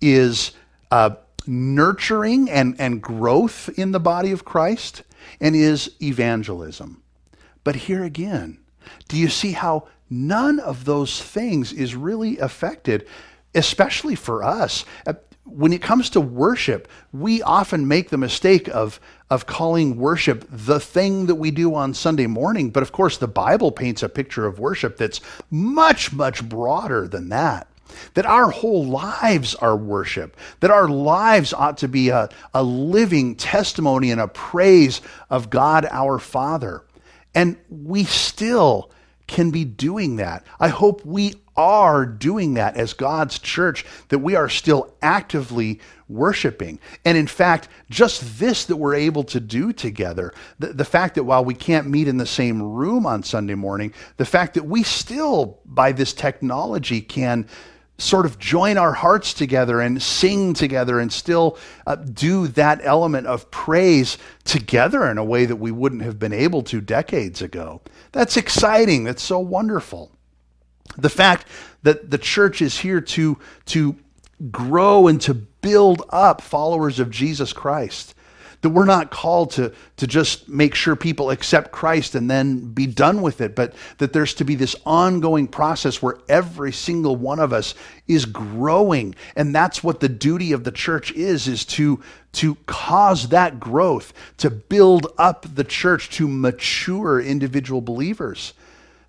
is 0.00 0.52
uh, 0.90 1.16
nurturing 1.46 2.48
and, 2.48 2.80
and 2.80 3.02
growth 3.02 3.70
in 3.76 3.90
the 3.90 4.00
body 4.00 4.30
of 4.30 4.44
Christ, 4.44 5.02
and 5.40 5.56
is 5.56 5.90
evangelism. 6.00 7.02
But 7.64 7.74
here 7.74 8.04
again, 8.04 8.58
do 9.08 9.16
you 9.16 9.28
see 9.28 9.52
how 9.52 9.88
none 10.10 10.60
of 10.60 10.84
those 10.84 11.22
things 11.22 11.72
is 11.72 11.94
really 11.94 12.38
affected, 12.38 13.06
especially 13.54 14.14
for 14.14 14.42
us? 14.42 14.84
When 15.44 15.72
it 15.72 15.80
comes 15.80 16.10
to 16.10 16.20
worship, 16.20 16.88
we 17.12 17.40
often 17.42 17.88
make 17.88 18.10
the 18.10 18.18
mistake 18.18 18.68
of, 18.68 19.00
of 19.30 19.46
calling 19.46 19.96
worship 19.96 20.46
the 20.50 20.78
thing 20.78 21.26
that 21.26 21.36
we 21.36 21.50
do 21.50 21.74
on 21.74 21.94
Sunday 21.94 22.26
morning. 22.26 22.68
But 22.70 22.82
of 22.82 22.92
course, 22.92 23.16
the 23.16 23.28
Bible 23.28 23.72
paints 23.72 24.02
a 24.02 24.10
picture 24.10 24.46
of 24.46 24.58
worship 24.58 24.98
that's 24.98 25.22
much, 25.50 26.12
much 26.12 26.46
broader 26.46 27.08
than 27.08 27.30
that. 27.30 27.66
That 28.12 28.26
our 28.26 28.50
whole 28.50 28.84
lives 28.84 29.54
are 29.54 29.74
worship, 29.74 30.36
that 30.60 30.70
our 30.70 30.88
lives 30.88 31.54
ought 31.54 31.78
to 31.78 31.88
be 31.88 32.10
a, 32.10 32.28
a 32.52 32.62
living 32.62 33.34
testimony 33.34 34.10
and 34.10 34.20
a 34.20 34.28
praise 34.28 35.00
of 35.30 35.48
God 35.48 35.86
our 35.90 36.18
Father. 36.18 36.84
And 37.34 37.56
we 37.70 38.04
still 38.04 38.90
can 39.28 39.50
be 39.52 39.64
doing 39.64 40.16
that. 40.16 40.44
I 40.58 40.68
hope 40.68 41.04
we 41.04 41.34
are 41.56 42.06
doing 42.06 42.54
that 42.54 42.76
as 42.76 42.92
God's 42.92 43.38
church, 43.38 43.84
that 44.08 44.18
we 44.18 44.34
are 44.34 44.48
still 44.48 44.94
actively 45.02 45.80
worshiping. 46.08 46.78
And 47.04 47.18
in 47.18 47.26
fact, 47.26 47.68
just 47.90 48.38
this 48.38 48.64
that 48.64 48.76
we're 48.76 48.94
able 48.94 49.24
to 49.24 49.38
do 49.38 49.72
together, 49.72 50.32
the, 50.58 50.68
the 50.72 50.84
fact 50.84 51.16
that 51.16 51.24
while 51.24 51.44
we 51.44 51.54
can't 51.54 51.88
meet 51.88 52.08
in 52.08 52.16
the 52.16 52.26
same 52.26 52.62
room 52.62 53.06
on 53.06 53.22
Sunday 53.22 53.54
morning, 53.54 53.92
the 54.16 54.24
fact 54.24 54.54
that 54.54 54.64
we 54.64 54.82
still, 54.82 55.58
by 55.64 55.92
this 55.92 56.12
technology, 56.12 57.00
can 57.00 57.46
sort 57.98 58.24
of 58.24 58.38
join 58.38 58.78
our 58.78 58.92
hearts 58.92 59.34
together 59.34 59.80
and 59.80 60.00
sing 60.00 60.54
together 60.54 61.00
and 61.00 61.12
still 61.12 61.58
uh, 61.86 61.96
do 61.96 62.46
that 62.46 62.80
element 62.84 63.26
of 63.26 63.50
praise 63.50 64.16
together 64.44 65.10
in 65.10 65.18
a 65.18 65.24
way 65.24 65.44
that 65.44 65.56
we 65.56 65.72
wouldn't 65.72 66.02
have 66.02 66.18
been 66.18 66.32
able 66.32 66.62
to 66.62 66.80
decades 66.80 67.42
ago. 67.42 67.82
That's 68.12 68.36
exciting. 68.36 69.02
That's 69.02 69.22
so 69.22 69.40
wonderful. 69.40 70.12
The 70.96 71.10
fact 71.10 71.46
that 71.82 72.10
the 72.10 72.18
church 72.18 72.62
is 72.62 72.78
here 72.78 73.00
to, 73.00 73.36
to 73.66 73.96
grow 74.50 75.08
and 75.08 75.20
to 75.22 75.34
build 75.34 76.02
up 76.10 76.40
followers 76.40 77.00
of 77.00 77.10
Jesus 77.10 77.52
Christ. 77.52 78.14
That 78.62 78.70
we're 78.70 78.86
not 78.86 79.10
called 79.12 79.52
to, 79.52 79.72
to 79.98 80.06
just 80.06 80.48
make 80.48 80.74
sure 80.74 80.96
people 80.96 81.30
accept 81.30 81.70
Christ 81.70 82.16
and 82.16 82.28
then 82.28 82.72
be 82.72 82.86
done 82.86 83.22
with 83.22 83.40
it, 83.40 83.54
but 83.54 83.72
that 83.98 84.12
there's 84.12 84.34
to 84.34 84.44
be 84.44 84.56
this 84.56 84.74
ongoing 84.84 85.46
process 85.46 86.02
where 86.02 86.18
every 86.28 86.72
single 86.72 87.14
one 87.14 87.38
of 87.38 87.52
us 87.52 87.74
is 88.08 88.24
growing. 88.24 89.14
And 89.36 89.54
that's 89.54 89.84
what 89.84 90.00
the 90.00 90.08
duty 90.08 90.50
of 90.50 90.64
the 90.64 90.72
church 90.72 91.12
is, 91.12 91.46
is 91.46 91.64
to, 91.66 92.02
to 92.32 92.56
cause 92.66 93.28
that 93.28 93.60
growth, 93.60 94.12
to 94.38 94.50
build 94.50 95.06
up 95.18 95.46
the 95.54 95.64
church, 95.64 96.10
to 96.16 96.26
mature 96.26 97.20
individual 97.20 97.80
believers. 97.80 98.54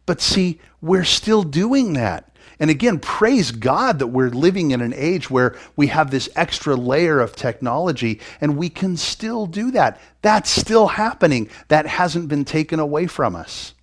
But 0.06 0.22
see, 0.22 0.60
we're 0.82 1.04
still 1.04 1.44
doing 1.44 1.94
that. 1.94 2.30
And 2.60 2.70
again, 2.70 3.00
praise 3.00 3.52
God 3.52 4.00
that 4.00 4.08
we're 4.08 4.30
living 4.30 4.72
in 4.72 4.82
an 4.82 4.94
age 4.94 5.30
where 5.30 5.56
we 5.78 5.88
have 5.88 6.12
this 6.12 6.30
extra 6.36 6.76
layer 6.76 7.22
of 7.22 7.36
technology 7.36 8.20
and 8.42 8.58
we 8.58 8.70
can 8.70 8.98
still 8.98 9.46
do 9.46 9.72
that. 9.72 10.00
That's 10.22 10.50
still 10.50 10.88
happening. 10.88 11.50
That 11.70 11.88
hasn't 11.88 12.28
been 12.28 12.44
taken 12.44 12.80
away 12.80 13.08
from 13.08 13.36
us. 13.36 13.74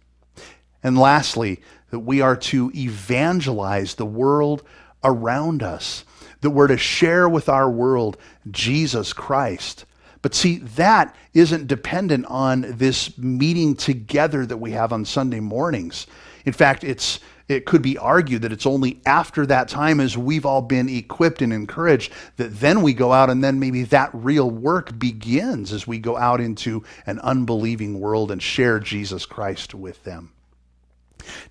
And 0.82 0.98
lastly, 0.98 1.62
that 1.90 2.00
we 2.00 2.20
are 2.20 2.36
to 2.36 2.70
evangelize 2.74 3.94
the 3.94 4.04
world 4.04 4.62
around 5.02 5.62
us, 5.62 6.04
that 6.42 6.50
we're 6.50 6.66
to 6.66 6.76
share 6.76 7.28
with 7.28 7.48
our 7.48 7.70
world 7.70 8.18
Jesus 8.50 9.14
Christ. 9.14 9.86
But 10.20 10.34
see, 10.34 10.58
that 10.58 11.14
isn't 11.32 11.66
dependent 11.66 12.26
on 12.26 12.62
this 12.76 13.16
meeting 13.16 13.74
together 13.74 14.44
that 14.44 14.56
we 14.56 14.72
have 14.72 14.92
on 14.92 15.04
Sunday 15.04 15.40
mornings. 15.40 16.06
In 16.44 16.52
fact, 16.52 16.84
it's 16.84 17.20
it 17.48 17.64
could 17.64 17.82
be 17.82 17.96
argued 17.96 18.42
that 18.42 18.52
it's 18.52 18.66
only 18.66 19.00
after 19.06 19.46
that 19.46 19.68
time 19.68 20.00
as 20.00 20.18
we've 20.18 20.46
all 20.46 20.62
been 20.62 20.88
equipped 20.88 21.42
and 21.42 21.52
encouraged 21.52 22.12
that 22.36 22.58
then 22.58 22.82
we 22.82 22.92
go 22.92 23.12
out 23.12 23.30
and 23.30 23.42
then 23.42 23.60
maybe 23.60 23.84
that 23.84 24.10
real 24.12 24.50
work 24.50 24.98
begins 24.98 25.72
as 25.72 25.86
we 25.86 25.98
go 25.98 26.16
out 26.16 26.40
into 26.40 26.82
an 27.06 27.20
unbelieving 27.20 28.00
world 28.00 28.30
and 28.30 28.42
share 28.42 28.80
Jesus 28.80 29.26
Christ 29.26 29.74
with 29.74 30.02
them. 30.02 30.32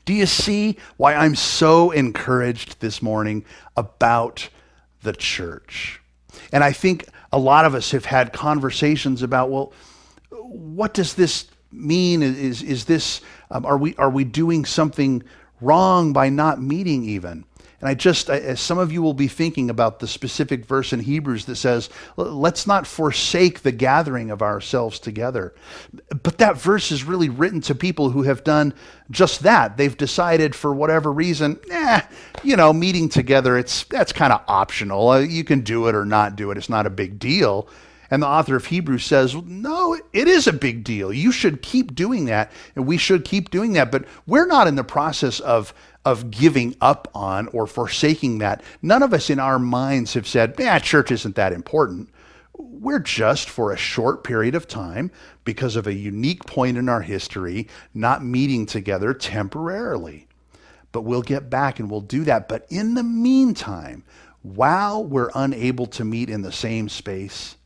Do 0.05 0.13
you 0.13 0.25
see 0.25 0.77
why 0.97 1.15
I'm 1.15 1.35
so 1.35 1.91
encouraged 1.91 2.79
this 2.81 3.01
morning 3.01 3.45
about 3.75 4.49
the 5.01 5.13
church? 5.13 6.01
And 6.51 6.63
I 6.63 6.71
think 6.71 7.05
a 7.31 7.39
lot 7.39 7.65
of 7.65 7.75
us 7.75 7.91
have 7.91 8.05
had 8.05 8.33
conversations 8.33 9.21
about, 9.21 9.49
well, 9.49 9.73
what 10.31 10.93
does 10.93 11.15
this 11.15 11.47
mean? 11.71 12.21
Is, 12.21 12.61
is 12.61 12.85
this, 12.85 13.21
um, 13.51 13.65
are, 13.65 13.77
we, 13.77 13.95
are 13.95 14.09
we 14.09 14.23
doing 14.23 14.65
something 14.65 15.23
wrong 15.61 16.13
by 16.13 16.29
not 16.29 16.61
meeting 16.61 17.03
even. 17.03 17.45
And 17.81 17.89
I 17.89 17.93
just, 17.93 18.29
as 18.29 18.59
some 18.59 18.77
of 18.77 18.91
you 18.91 19.01
will 19.01 19.13
be 19.13 19.27
thinking 19.27 19.69
about 19.69 19.99
the 19.99 20.07
specific 20.07 20.65
verse 20.65 20.93
in 20.93 21.01
Hebrews 21.01 21.45
that 21.45 21.57
says, 21.57 21.89
let's 22.15 22.65
not 22.65 22.87
forsake 22.87 23.61
the 23.61 23.71
gathering 23.71 24.31
of 24.31 24.41
ourselves 24.41 24.97
together. 24.97 25.53
But 26.23 26.37
that 26.37 26.57
verse 26.57 26.91
is 26.91 27.03
really 27.03 27.29
written 27.29 27.61
to 27.61 27.75
people 27.75 28.09
who 28.09 28.23
have 28.23 28.43
done 28.43 28.73
just 29.11 29.43
that. 29.43 29.77
They've 29.77 29.95
decided 29.95 30.55
for 30.55 30.73
whatever 30.73 31.11
reason, 31.11 31.59
eh, 31.69 32.01
you 32.43 32.55
know, 32.55 32.73
meeting 32.73 33.09
together, 33.09 33.57
it's, 33.57 33.83
that's 33.83 34.13
kind 34.13 34.33
of 34.33 34.41
optional. 34.47 35.09
Uh, 35.09 35.19
you 35.19 35.43
can 35.43 35.61
do 35.61 35.87
it 35.87 35.95
or 35.95 36.05
not 36.05 36.35
do 36.35 36.51
it. 36.51 36.57
It's 36.57 36.69
not 36.69 36.87
a 36.87 36.89
big 36.89 37.19
deal. 37.19 37.67
And 38.11 38.21
the 38.21 38.27
author 38.27 38.55
of 38.55 38.65
Hebrews 38.65 39.05
says, 39.05 39.35
no, 39.35 39.99
it 40.13 40.27
is 40.27 40.47
a 40.47 40.53
big 40.53 40.83
deal. 40.83 41.11
You 41.11 41.31
should 41.31 41.61
keep 41.61 41.95
doing 41.95 42.25
that, 42.25 42.51
and 42.75 42.85
we 42.85 42.97
should 42.97 43.25
keep 43.25 43.49
doing 43.49 43.73
that. 43.73 43.91
But 43.91 44.05
we're 44.27 44.45
not 44.47 44.67
in 44.67 44.75
the 44.75 44.83
process 44.83 45.39
of, 45.39 45.73
of 46.03 46.31
giving 46.31 46.75
up 46.81 47.09
on 47.13 47.47
or 47.47 47.67
forsaking 47.67 48.37
that. 48.39 48.63
None 48.81 49.03
of 49.03 49.13
us 49.13 49.29
in 49.29 49.39
our 49.39 49.59
minds 49.59 50.13
have 50.13 50.27
said, 50.27 50.55
yeah, 50.59 50.79
church 50.79 51.11
isn't 51.11 51.35
that 51.35 51.53
important. 51.53 52.09
We're 52.57 52.99
just 52.99 53.49
for 53.49 53.71
a 53.71 53.77
short 53.77 54.23
period 54.23 54.55
of 54.55 54.67
time, 54.67 55.11
because 55.43 55.75
of 55.75 55.87
a 55.87 55.93
unique 55.93 56.45
point 56.45 56.77
in 56.77 56.89
our 56.89 57.01
history, 57.01 57.67
not 57.93 58.23
meeting 58.23 58.65
together 58.65 59.13
temporarily. 59.13 60.27
But 60.91 61.01
we'll 61.01 61.21
get 61.21 61.49
back 61.49 61.79
and 61.79 61.91
we'll 61.91 62.01
do 62.01 62.23
that. 62.23 62.47
But 62.47 62.65
in 62.69 62.93
the 62.93 63.03
meantime, 63.03 64.03
while 64.41 65.03
we're 65.03 65.31
unable 65.35 65.87
to 65.87 66.05
meet 66.05 66.29
in 66.29 66.41
the 66.41 66.51
same 66.51 66.87
space, 66.87 67.57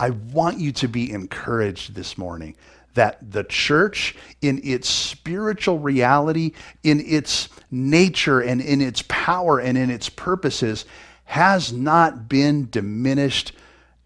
I 0.00 0.10
want 0.10 0.58
you 0.58 0.72
to 0.72 0.88
be 0.88 1.12
encouraged 1.12 1.94
this 1.94 2.16
morning 2.16 2.56
that 2.94 3.18
the 3.30 3.44
church, 3.44 4.16
in 4.40 4.62
its 4.64 4.88
spiritual 4.88 5.78
reality, 5.78 6.52
in 6.82 7.00
its 7.06 7.50
nature, 7.70 8.40
and 8.40 8.62
in 8.62 8.80
its 8.80 9.04
power, 9.08 9.60
and 9.60 9.76
in 9.76 9.90
its 9.90 10.08
purposes, 10.08 10.86
has 11.26 11.70
not 11.70 12.30
been 12.30 12.70
diminished 12.70 13.52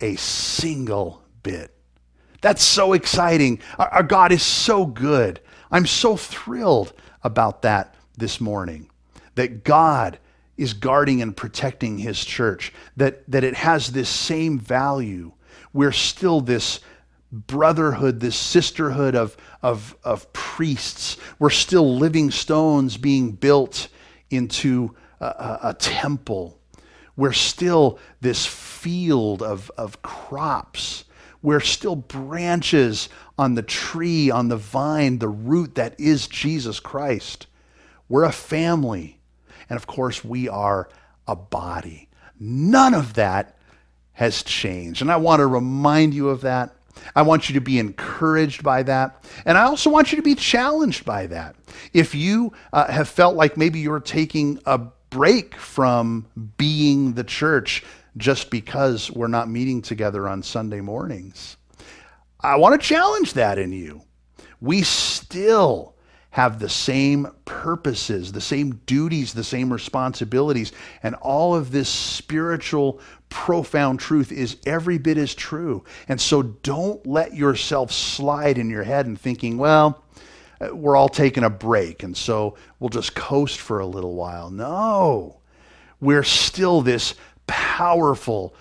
a 0.01 0.17
single 0.17 1.23
bit. 1.45 1.73
That's 2.41 2.65
so 2.65 2.93
exciting. 2.93 3.61
Our, 3.79 4.03
God 4.03 4.33
is 4.33 4.43
so 4.43 4.85
good. 4.85 5.41
I'm 5.71 5.87
so 5.87 6.17
thrilled 6.17 6.93
about 7.23 7.63
that 7.63 7.95
this 8.19 8.41
morning. 8.41 8.91
That 9.37 9.63
God 9.63 10.19
is 10.57 10.75
guarding 10.75 11.23
and 11.23 11.37
protecting 11.37 11.99
his 11.99 12.23
church, 12.25 12.73
that, 12.97 13.23
that 13.31 13.45
it 13.45 13.55
has 13.55 13.93
this 13.93 14.09
same 14.09 14.59
value 14.59 15.33
we're 15.75 15.93
still 15.93 16.41
this 16.41 16.81
brotherhood, 17.31 18.21
this 18.21 18.37
sisterhood 18.37 19.15
of, 19.15 19.37
of, 19.61 19.97
of 20.05 20.33
priests. 20.33 21.19
We're 21.39 21.51
still 21.51 21.97
living 21.99 22.31
stones 22.31 22.97
being 22.97 23.33
built 23.33 23.89
into 24.31 24.95
a, 25.21 25.27
a, 25.27 25.59
a 25.65 25.75
temple. 25.75 26.59
We're 27.17 27.33
still 27.33 27.99
this 28.21 28.47
field 28.47 29.43
of, 29.43 29.71
of 29.77 30.01
crops. 30.01 31.05
We're 31.43 31.61
still 31.61 31.97
branches 31.97 33.09
on 33.37 33.55
the 33.55 33.63
tree, 33.63 34.31
on 34.31 34.49
the 34.49 34.57
vine, 34.57 35.19
the 35.19 35.29
root 35.29 35.75
that 35.75 35.99
is 35.99 36.29
Jesus 36.29 36.81
Christ. 36.81 37.49
We're 38.09 38.25
a 38.25 38.33
family. 38.33 39.21
And 39.69 39.77
of 39.77 39.87
course, 39.87 40.25
we 40.25 40.49
are 40.49 40.89
a 41.27 41.35
body. 41.35 42.09
None 42.39 42.95
of 42.95 43.15
that 43.15 43.59
has 44.15 44.43
changed. 44.43 45.03
And 45.03 45.13
I 45.13 45.17
want 45.17 45.41
to 45.41 45.47
remind 45.47 46.15
you 46.15 46.29
of 46.29 46.41
that. 46.43 46.75
I 47.15 47.23
want 47.23 47.49
you 47.49 47.55
to 47.55 47.61
be 47.61 47.79
encouraged 47.79 48.63
by 48.63 48.83
that. 48.85 49.25
And 49.45 49.59
I 49.59 49.65
also 49.65 49.91
want 49.91 50.13
you 50.13 50.17
to 50.17 50.23
be 50.23 50.35
challenged 50.35 51.05
by 51.05 51.27
that. 51.27 51.57
If 51.93 52.15
you 52.15 52.53
uh, 52.73 52.91
have 52.91 53.09
felt 53.09 53.37
like 53.37 53.57
maybe 53.57 53.81
you're 53.81 54.01
taking 54.01 54.61
a 54.67 54.79
break 55.11 55.57
from 55.57 56.27
being 56.57 57.13
the 57.13 57.25
church 57.25 57.85
just 58.17 58.51
because 58.51 59.11
we're 59.11 59.27
not 59.27 59.49
meeting 59.49 59.83
together 59.83 60.29
on 60.29 60.43
Sunday 60.43 60.81
mornings, 60.81 61.57
I 62.41 62.57
want 62.57 62.81
to 62.81 62.87
challenge 62.87 63.35
that 63.35 63.59
in 63.59 63.73
you. 63.73 64.03
We 64.61 64.83
still 64.83 65.94
have 66.35 66.59
the 66.59 66.69
same 66.69 67.29
purposes, 67.45 68.33
the 68.33 68.41
same 68.41 68.81
duties, 68.87 69.35
the 69.35 69.45
same 69.45 69.73
responsibilities. 69.73 70.73
And 71.01 71.15
all 71.21 71.55
of 71.55 71.71
this 71.71 71.89
spiritual, 71.89 72.99
profound 73.29 74.01
truth 74.01 74.33
is 74.33 74.57
every 74.67 74.99
bit 74.99 75.17
as 75.17 75.33
true. 75.33 75.85
And 76.09 76.21
so 76.21 76.43
don't 76.43 77.07
let 77.07 77.35
yourself 77.35 77.93
slide 77.93 78.59
in 78.59 78.69
your 78.69 78.83
head 78.83 79.07
and 79.07 79.17
thinking, 79.17 79.59
well, 79.59 80.03
uh, 80.61 80.75
we're 80.75 80.97
all 80.97 81.09
taking 81.09 81.45
a 81.45 81.51
break, 81.51 82.03
and 82.03 82.17
so 82.17 82.57
we'll 82.81 82.91
just 82.91 83.15
coast 83.15 83.61
for 83.61 83.79
a 83.79 83.87
little 83.87 84.17
while. 84.17 84.51
No, 84.51 85.39
we're 86.01 86.25
still 86.25 86.81
this 86.81 87.15
powerful, 87.47 88.57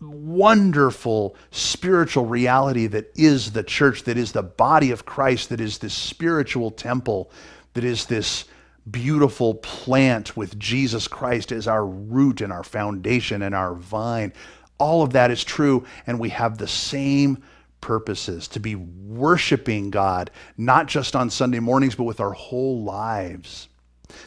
wonderful 0.00 1.36
spiritual 1.50 2.26
reality 2.26 2.86
that 2.86 3.10
is 3.14 3.52
the 3.52 3.62
church, 3.62 4.04
that 4.04 4.16
is 4.16 4.32
the 4.32 4.42
body 4.42 4.90
of 4.90 5.04
Christ, 5.04 5.48
that 5.48 5.60
is 5.60 5.78
this 5.78 5.94
spiritual 5.94 6.70
temple, 6.70 7.30
that 7.74 7.84
is 7.84 8.06
this 8.06 8.44
beautiful 8.90 9.54
plant 9.54 10.36
with 10.36 10.58
Jesus 10.58 11.08
Christ 11.08 11.52
as 11.52 11.66
our 11.66 11.86
root 11.86 12.40
and 12.40 12.52
our 12.52 12.64
foundation 12.64 13.42
and 13.42 13.54
our 13.54 13.74
vine. 13.74 14.32
All 14.78 15.02
of 15.02 15.12
that 15.12 15.30
is 15.30 15.44
true, 15.44 15.84
and 16.06 16.18
we 16.18 16.30
have 16.30 16.58
the 16.58 16.68
same 16.68 17.42
purposes 17.80 18.48
to 18.48 18.60
be 18.60 18.74
worshiping 18.74 19.90
God, 19.90 20.30
not 20.56 20.86
just 20.86 21.14
on 21.14 21.30
Sunday 21.30 21.60
mornings, 21.60 21.94
but 21.94 22.04
with 22.04 22.20
our 22.20 22.32
whole 22.32 22.82
lives. 22.82 23.68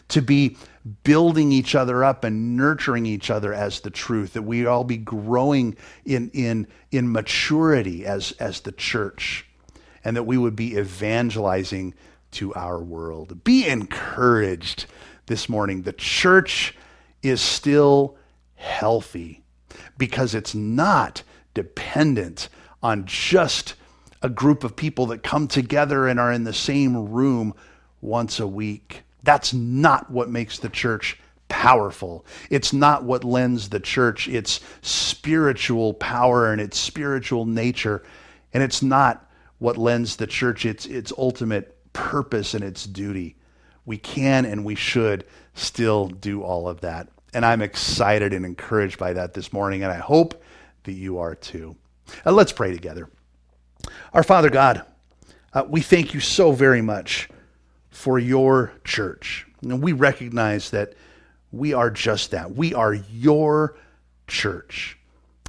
To 0.10 0.22
be 0.22 0.58
building 1.04 1.52
each 1.52 1.76
other 1.76 2.04
up 2.04 2.24
and 2.24 2.56
nurturing 2.56 3.06
each 3.06 3.30
other 3.30 3.54
as 3.54 3.82
the 3.82 3.90
truth, 3.90 4.34
that 4.34 4.44
we 4.44 4.66
all 4.66 4.84
be 4.84 4.98
growing 4.98 5.76
in, 6.06 6.30
in, 6.32 6.68
in 6.92 7.12
maturity 7.12 8.06
as, 8.06 8.32
as 8.34 8.62
the 8.62 8.72
church, 8.72 9.46
and 10.04 10.16
that 10.16 10.24
we 10.24 10.38
would 10.38 10.56
be 10.56 10.78
evangelizing 10.78 11.94
to 12.32 12.54
our 12.54 12.80
world. 12.80 13.44
Be 13.44 13.68
encouraged 13.68 14.86
this 15.26 15.50
morning. 15.50 15.82
The 15.82 15.94
church 15.94 16.76
is 17.22 17.42
still 17.42 18.18
healthy 18.56 19.44
because 19.98 20.34
it's 20.34 20.56
not 20.56 21.24
dependent 21.54 22.50
on 22.82 23.06
just 23.06 23.76
a 24.22 24.30
group 24.30 24.64
of 24.64 24.76
people 24.76 25.08
that 25.08 25.24
come 25.24 25.48
together 25.48 26.08
and 26.08 26.20
are 26.20 26.32
in 26.32 26.44
the 26.44 26.54
same 26.54 27.10
room 27.10 27.54
once 28.02 28.40
a 28.40 28.48
week. 28.48 29.04
That's 29.24 29.54
not 29.54 30.10
what 30.10 30.30
makes 30.30 30.60
the 30.60 30.70
church 30.70 31.20
powerful. 31.50 32.26
It's 32.50 32.74
not 32.74 33.04
what 33.04 33.24
lends 33.24 33.70
the 33.70 33.80
church 33.80 34.28
its 34.28 34.60
spiritual 34.82 35.94
power 35.94 36.52
and 36.52 36.62
its 36.62 36.78
spiritual 36.78 37.46
nature. 37.46 38.04
And 38.54 38.64
it's 38.64 38.82
not 38.82 39.30
what 39.60 39.78
lends 39.78 40.16
the 40.16 40.28
church 40.28 40.66
its, 40.66 40.86
its 40.86 41.12
ultimate 41.18 41.76
purpose 41.94 42.54
and 42.54 42.64
its 42.64 42.86
duty. 42.86 43.36
We 43.86 43.98
can 43.98 44.46
and 44.46 44.66
we 44.66 44.76
should 44.76 45.26
still 45.54 46.08
do 46.08 46.44
all 46.44 46.68
of 46.68 46.82
that. 46.82 47.10
And 47.34 47.46
I'm 47.46 47.62
excited 47.62 48.34
and 48.34 48.46
encouraged 48.46 48.98
by 48.98 49.14
that 49.14 49.34
this 49.34 49.52
morning, 49.52 49.84
and 49.84 49.92
I 49.92 49.98
hope 49.98 50.44
that 50.84 50.94
you 50.94 51.20
are 51.20 51.36
too. 51.36 51.76
Uh, 52.26 52.32
let's 52.32 52.52
pray 52.52 52.72
together. 52.72 53.10
Our 54.14 54.24
Father 54.24 54.50
God, 54.50 54.84
uh, 55.54 55.66
we 55.68 55.82
thank 55.82 56.14
you 56.14 56.20
so 56.20 56.52
very 56.52 56.82
much 56.82 57.30
for 57.98 58.20
your 58.20 58.72
church. 58.84 59.48
And 59.64 59.82
we 59.82 59.92
recognize 59.92 60.70
that 60.70 60.94
we 61.52 61.74
are 61.74 61.90
just 61.90 62.30
that. 62.30 62.54
We 62.54 62.76
are 62.76 62.94
your 62.94 63.76
church. 64.28 65.00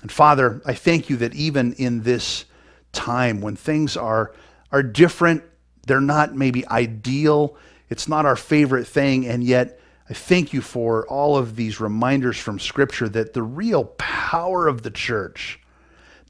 And 0.01 0.11
Father, 0.11 0.63
I 0.65 0.73
thank 0.73 1.11
you 1.11 1.19
that 1.19 1.35
even 1.35 1.75
in 1.75 2.05
this 2.05 2.47
time 2.93 3.43
when 3.43 3.55
things 3.55 3.99
are, 3.99 4.33
are 4.73 4.83
different, 4.83 5.45
they're 5.87 6.01
not 6.01 6.35
maybe 6.35 6.67
ideal, 6.69 7.55
it's 7.91 8.09
not 8.09 8.25
our 8.25 8.35
favorite 8.35 8.87
thing, 8.87 9.27
and 9.27 9.45
yet 9.45 9.79
I 10.09 10.15
thank 10.15 10.55
you 10.55 10.63
for 10.63 11.07
all 11.07 11.37
of 11.37 11.55
these 11.55 11.81
reminders 11.81 12.39
from 12.39 12.59
Scripture 12.59 13.11
that 13.11 13.35
the 13.35 13.43
real 13.43 13.85
power 13.99 14.69
of 14.69 14.83
the 14.83 14.91
church 14.91 15.61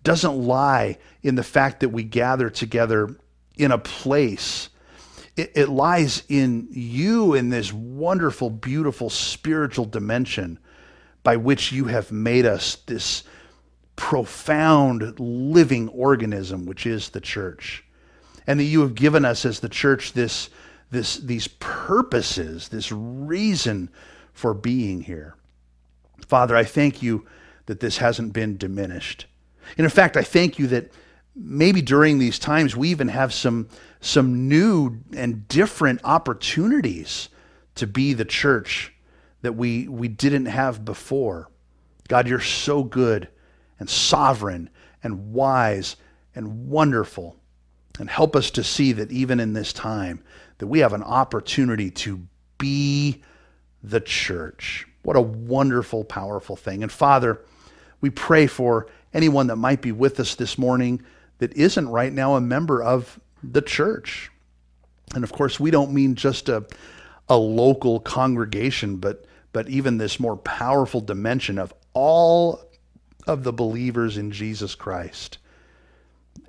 doesn't 0.03 0.37
lie 0.37 0.99
in 1.23 1.37
the 1.37 1.45
fact 1.45 1.79
that 1.79 1.91
we 1.91 2.03
gather 2.03 2.51
together 2.51 3.17
in 3.57 3.71
a 3.71 3.79
place. 3.79 4.69
It, 5.39 5.53
it 5.55 5.69
lies 5.69 6.23
in 6.29 6.69
you 6.71 7.35
in 7.35 7.49
this 7.49 7.73
wonderful, 7.73 8.51
beautiful 8.51 9.09
spiritual 9.09 9.85
dimension 9.85 10.59
by 11.23 11.37
which 11.37 11.73
you 11.73 11.87
have 11.87 12.13
made 12.13 12.45
us 12.45 12.77
this 12.87 13.25
profound 13.97 15.19
living 15.19 15.89
organism, 15.89 16.67
which 16.67 16.87
is 16.87 17.11
the 17.11 17.21
church. 17.21 17.85
And 18.47 18.59
that 18.61 18.65
you 18.65 18.81
have 18.81 18.95
given 18.95 19.25
us 19.25 19.45
as 19.45 19.61
the 19.61 19.69
church 19.69 20.13
this 20.13 20.51
this, 20.91 21.19
these 21.19 21.49
purposes, 21.49 22.69
this 22.69 22.91
reason 22.91 23.91
for 24.33 24.55
being 24.55 25.03
here. 25.03 25.35
Father, 26.27 26.57
I 26.57 26.65
thank 26.65 27.03
you 27.03 27.27
that 27.67 27.81
this 27.81 27.99
hasn't 27.99 28.33
been 28.33 28.57
diminished. 28.57 29.27
And 29.77 29.85
in 29.85 29.91
fact, 29.91 30.17
I 30.17 30.23
thank 30.23 30.59
you 30.59 30.67
that 30.69 30.91
maybe 31.37 31.83
during 31.83 32.19
these 32.19 32.39
times 32.39 32.75
we 32.75 32.89
even 32.89 33.09
have 33.09 33.35
some, 33.35 33.69
some 34.01 34.49
new 34.49 34.99
and 35.17 35.49
different 35.49 36.01
opportunities 36.05 37.29
to 37.75 37.87
be 37.87 38.13
the 38.13 38.25
church 38.25 38.93
that 39.43 39.55
we, 39.55 39.89
we 39.89 40.09
didn't 40.09 40.47
have 40.47 40.85
before. 40.85 41.49
God, 42.09 42.29
you're 42.29 42.41
so 42.41 42.83
good 42.83 43.29
and 43.79 43.89
sovereign 43.89 44.71
and 45.03 45.33
wise 45.33 45.97
and 46.35 46.69
wonderful. 46.69 47.37
And 47.99 48.09
help 48.09 48.37
us 48.37 48.51
to 48.53 48.65
see 48.65 48.93
that 48.93 49.11
even 49.11 49.41
in 49.41 49.53
this 49.53 49.73
time, 49.73 50.23
that 50.59 50.67
we 50.67 50.81
have 50.81 50.93
an 50.93 51.03
opportunity 51.03 51.91
to 51.91 52.27
be 52.59 53.23
the 53.83 54.01
church. 54.01 54.87
What 55.03 55.17
a 55.17 55.21
wonderful, 55.21 56.05
powerful 56.05 56.57
thing. 56.57 56.83
And 56.83 56.93
Father, 56.93 57.41
we 58.01 58.11
pray 58.11 58.47
for 58.47 58.89
anyone 59.15 59.49
that 59.49 59.57
might 59.57 59.83
be 59.83 59.93
with 59.93 60.21
us 60.21 60.35
this 60.35 60.59
morning 60.59 61.03
that 61.39 61.53
isn't 61.55 61.89
right 61.89 62.13
now 62.13 62.35
a 62.35 62.41
member 62.41 62.83
of 62.83 63.19
the 63.43 63.63
church. 63.63 64.31
And 65.15 65.25
of 65.25 65.33
course, 65.33 65.59
we 65.59 65.71
don't 65.71 65.93
mean 65.93 66.15
just 66.15 66.49
a, 66.49 66.67
a 67.29 67.37
local 67.37 68.01
congregation, 68.01 68.97
but, 68.97 69.25
but 69.53 69.69
even 69.69 69.99
this 69.99 70.21
more 70.21 70.37
powerful 70.37 71.01
dimension 71.01 71.59
of 71.59 71.73
all 71.95 72.65
of 73.27 73.45
the 73.45 73.53
believers 73.53 74.17
in 74.17 74.31
Jesus 74.31 74.75
Christ 74.75 75.39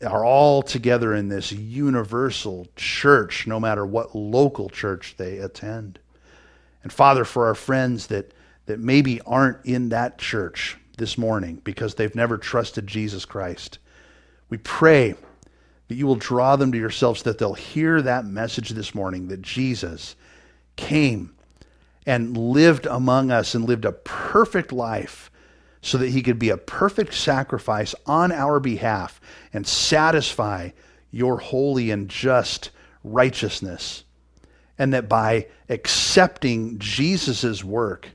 are 0.05 0.23
all 0.23 0.61
together 0.61 1.13
in 1.13 1.27
this 1.27 1.51
universal 1.51 2.67
church, 2.75 3.47
no 3.47 3.59
matter 3.59 3.85
what 3.85 4.15
local 4.15 4.69
church 4.69 5.15
they 5.17 5.39
attend. 5.39 5.99
And 6.83 6.93
Father, 6.93 7.25
for 7.25 7.47
our 7.47 7.55
friends 7.55 8.07
that, 8.07 8.33
that 8.65 8.79
maybe 8.79 9.19
aren't 9.21 9.65
in 9.65 9.89
that 9.89 10.17
church 10.17 10.77
this 10.97 11.17
morning 11.17 11.61
because 11.63 11.95
they've 11.95 12.15
never 12.15 12.37
trusted 12.37 12.87
Jesus 12.87 13.25
Christ, 13.25 13.79
we 14.49 14.57
pray 14.57 15.15
that 15.89 15.95
you 15.95 16.07
will 16.07 16.15
draw 16.15 16.55
them 16.55 16.71
to 16.71 16.77
yourself 16.77 17.17
so 17.17 17.23
that 17.25 17.39
they'll 17.39 17.53
hear 17.55 18.01
that 18.01 18.23
message 18.23 18.69
this 18.69 18.95
morning 18.95 19.27
that 19.27 19.41
Jesus 19.41 20.15
came 20.75 21.33
and 22.05 22.37
lived 22.37 22.85
among 22.85 23.31
us 23.31 23.55
and 23.55 23.65
lived 23.65 23.85
a 23.85 23.91
perfect 23.91 24.71
life 24.71 25.29
so 25.81 25.97
that 25.97 26.09
he 26.09 26.21
could 26.21 26.37
be 26.37 26.49
a 26.49 26.57
perfect 26.57 27.13
sacrifice 27.13 27.95
on 28.05 28.31
our 28.31 28.59
behalf 28.59 29.19
and 29.51 29.65
satisfy 29.65 30.69
your 31.11 31.37
holy 31.37 31.89
and 31.89 32.07
just 32.07 32.69
righteousness. 33.03 34.03
And 34.77 34.93
that 34.93 35.09
by 35.09 35.47
accepting 35.69 36.77
Jesus' 36.77 37.63
work, 37.63 38.09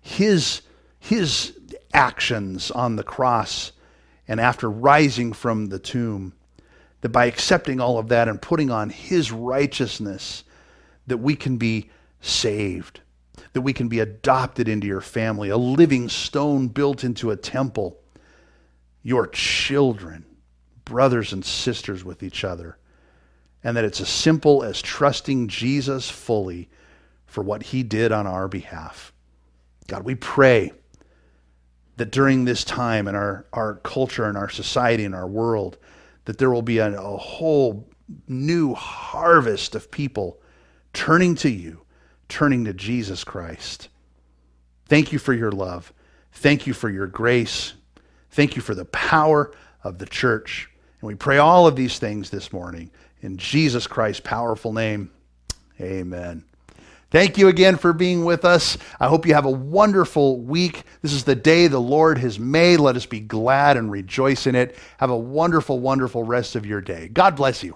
his, 0.00 0.62
his 0.98 1.58
actions 1.92 2.70
on 2.70 2.96
the 2.96 3.02
cross, 3.02 3.72
and 4.26 4.40
after 4.40 4.70
rising 4.70 5.32
from 5.34 5.66
the 5.66 5.78
tomb, 5.78 6.32
that 7.00 7.10
by 7.10 7.26
accepting 7.26 7.80
all 7.80 7.98
of 7.98 8.08
that 8.08 8.28
and 8.28 8.40
putting 8.42 8.70
on 8.70 8.90
his 8.90 9.30
righteousness, 9.30 10.44
that 11.06 11.18
we 11.18 11.36
can 11.36 11.56
be 11.56 11.90
saved 12.20 13.00
that 13.52 13.62
we 13.62 13.72
can 13.72 13.88
be 13.88 14.00
adopted 14.00 14.68
into 14.68 14.86
your 14.86 15.00
family, 15.00 15.48
a 15.48 15.56
living 15.56 16.08
stone 16.08 16.68
built 16.68 17.04
into 17.04 17.30
a 17.30 17.36
temple, 17.36 17.98
your 19.02 19.26
children, 19.26 20.24
brothers 20.84 21.32
and 21.32 21.44
sisters 21.44 22.04
with 22.04 22.22
each 22.22 22.44
other, 22.44 22.78
and 23.64 23.76
that 23.76 23.84
it's 23.84 24.00
as 24.00 24.08
simple 24.08 24.62
as 24.62 24.80
trusting 24.80 25.48
Jesus 25.48 26.08
fully 26.08 26.68
for 27.26 27.42
what 27.42 27.64
he 27.64 27.82
did 27.82 28.12
on 28.12 28.26
our 28.26 28.48
behalf. 28.48 29.12
God, 29.86 30.04
we 30.04 30.14
pray 30.14 30.72
that 31.96 32.12
during 32.12 32.44
this 32.44 32.62
time 32.64 33.08
in 33.08 33.14
our, 33.14 33.44
our 33.52 33.74
culture 33.76 34.24
and 34.24 34.36
our 34.36 34.48
society 34.48 35.04
and 35.04 35.14
our 35.14 35.26
world, 35.26 35.78
that 36.28 36.36
there 36.36 36.50
will 36.50 36.60
be 36.62 36.76
a, 36.76 36.92
a 37.00 37.16
whole 37.16 37.88
new 38.28 38.74
harvest 38.74 39.74
of 39.74 39.90
people 39.90 40.38
turning 40.92 41.34
to 41.34 41.48
you 41.48 41.80
turning 42.28 42.64
to 42.66 42.74
Jesus 42.74 43.24
Christ. 43.24 43.88
Thank 44.86 45.12
you 45.12 45.18
for 45.18 45.32
your 45.32 45.52
love. 45.52 45.92
Thank 46.32 46.66
you 46.66 46.74
for 46.74 46.88
your 46.88 47.06
grace. 47.06 47.74
Thank 48.30 48.56
you 48.56 48.62
for 48.62 48.74
the 48.74 48.84
power 48.86 49.52
of 49.82 49.98
the 49.98 50.06
church. 50.06 50.70
And 51.00 51.08
we 51.08 51.14
pray 51.14 51.38
all 51.38 51.66
of 51.66 51.76
these 51.76 51.98
things 51.98 52.30
this 52.30 52.52
morning 52.52 52.90
in 53.20 53.36
Jesus 53.36 53.86
Christ's 53.86 54.20
powerful 54.20 54.72
name. 54.72 55.10
Amen. 55.80 56.47
Thank 57.10 57.38
you 57.38 57.48
again 57.48 57.76
for 57.78 57.94
being 57.94 58.26
with 58.26 58.44
us. 58.44 58.76
I 59.00 59.08
hope 59.08 59.24
you 59.24 59.32
have 59.32 59.46
a 59.46 59.50
wonderful 59.50 60.40
week. 60.40 60.84
This 61.00 61.14
is 61.14 61.24
the 61.24 61.34
day 61.34 61.66
the 61.66 61.80
Lord 61.80 62.18
has 62.18 62.38
made. 62.38 62.80
Let 62.80 62.96
us 62.96 63.06
be 63.06 63.20
glad 63.20 63.78
and 63.78 63.90
rejoice 63.90 64.46
in 64.46 64.54
it. 64.54 64.76
Have 64.98 65.08
a 65.08 65.16
wonderful, 65.16 65.80
wonderful 65.80 66.22
rest 66.22 66.54
of 66.54 66.66
your 66.66 66.82
day. 66.82 67.08
God 67.08 67.34
bless 67.34 67.64
you. 67.64 67.74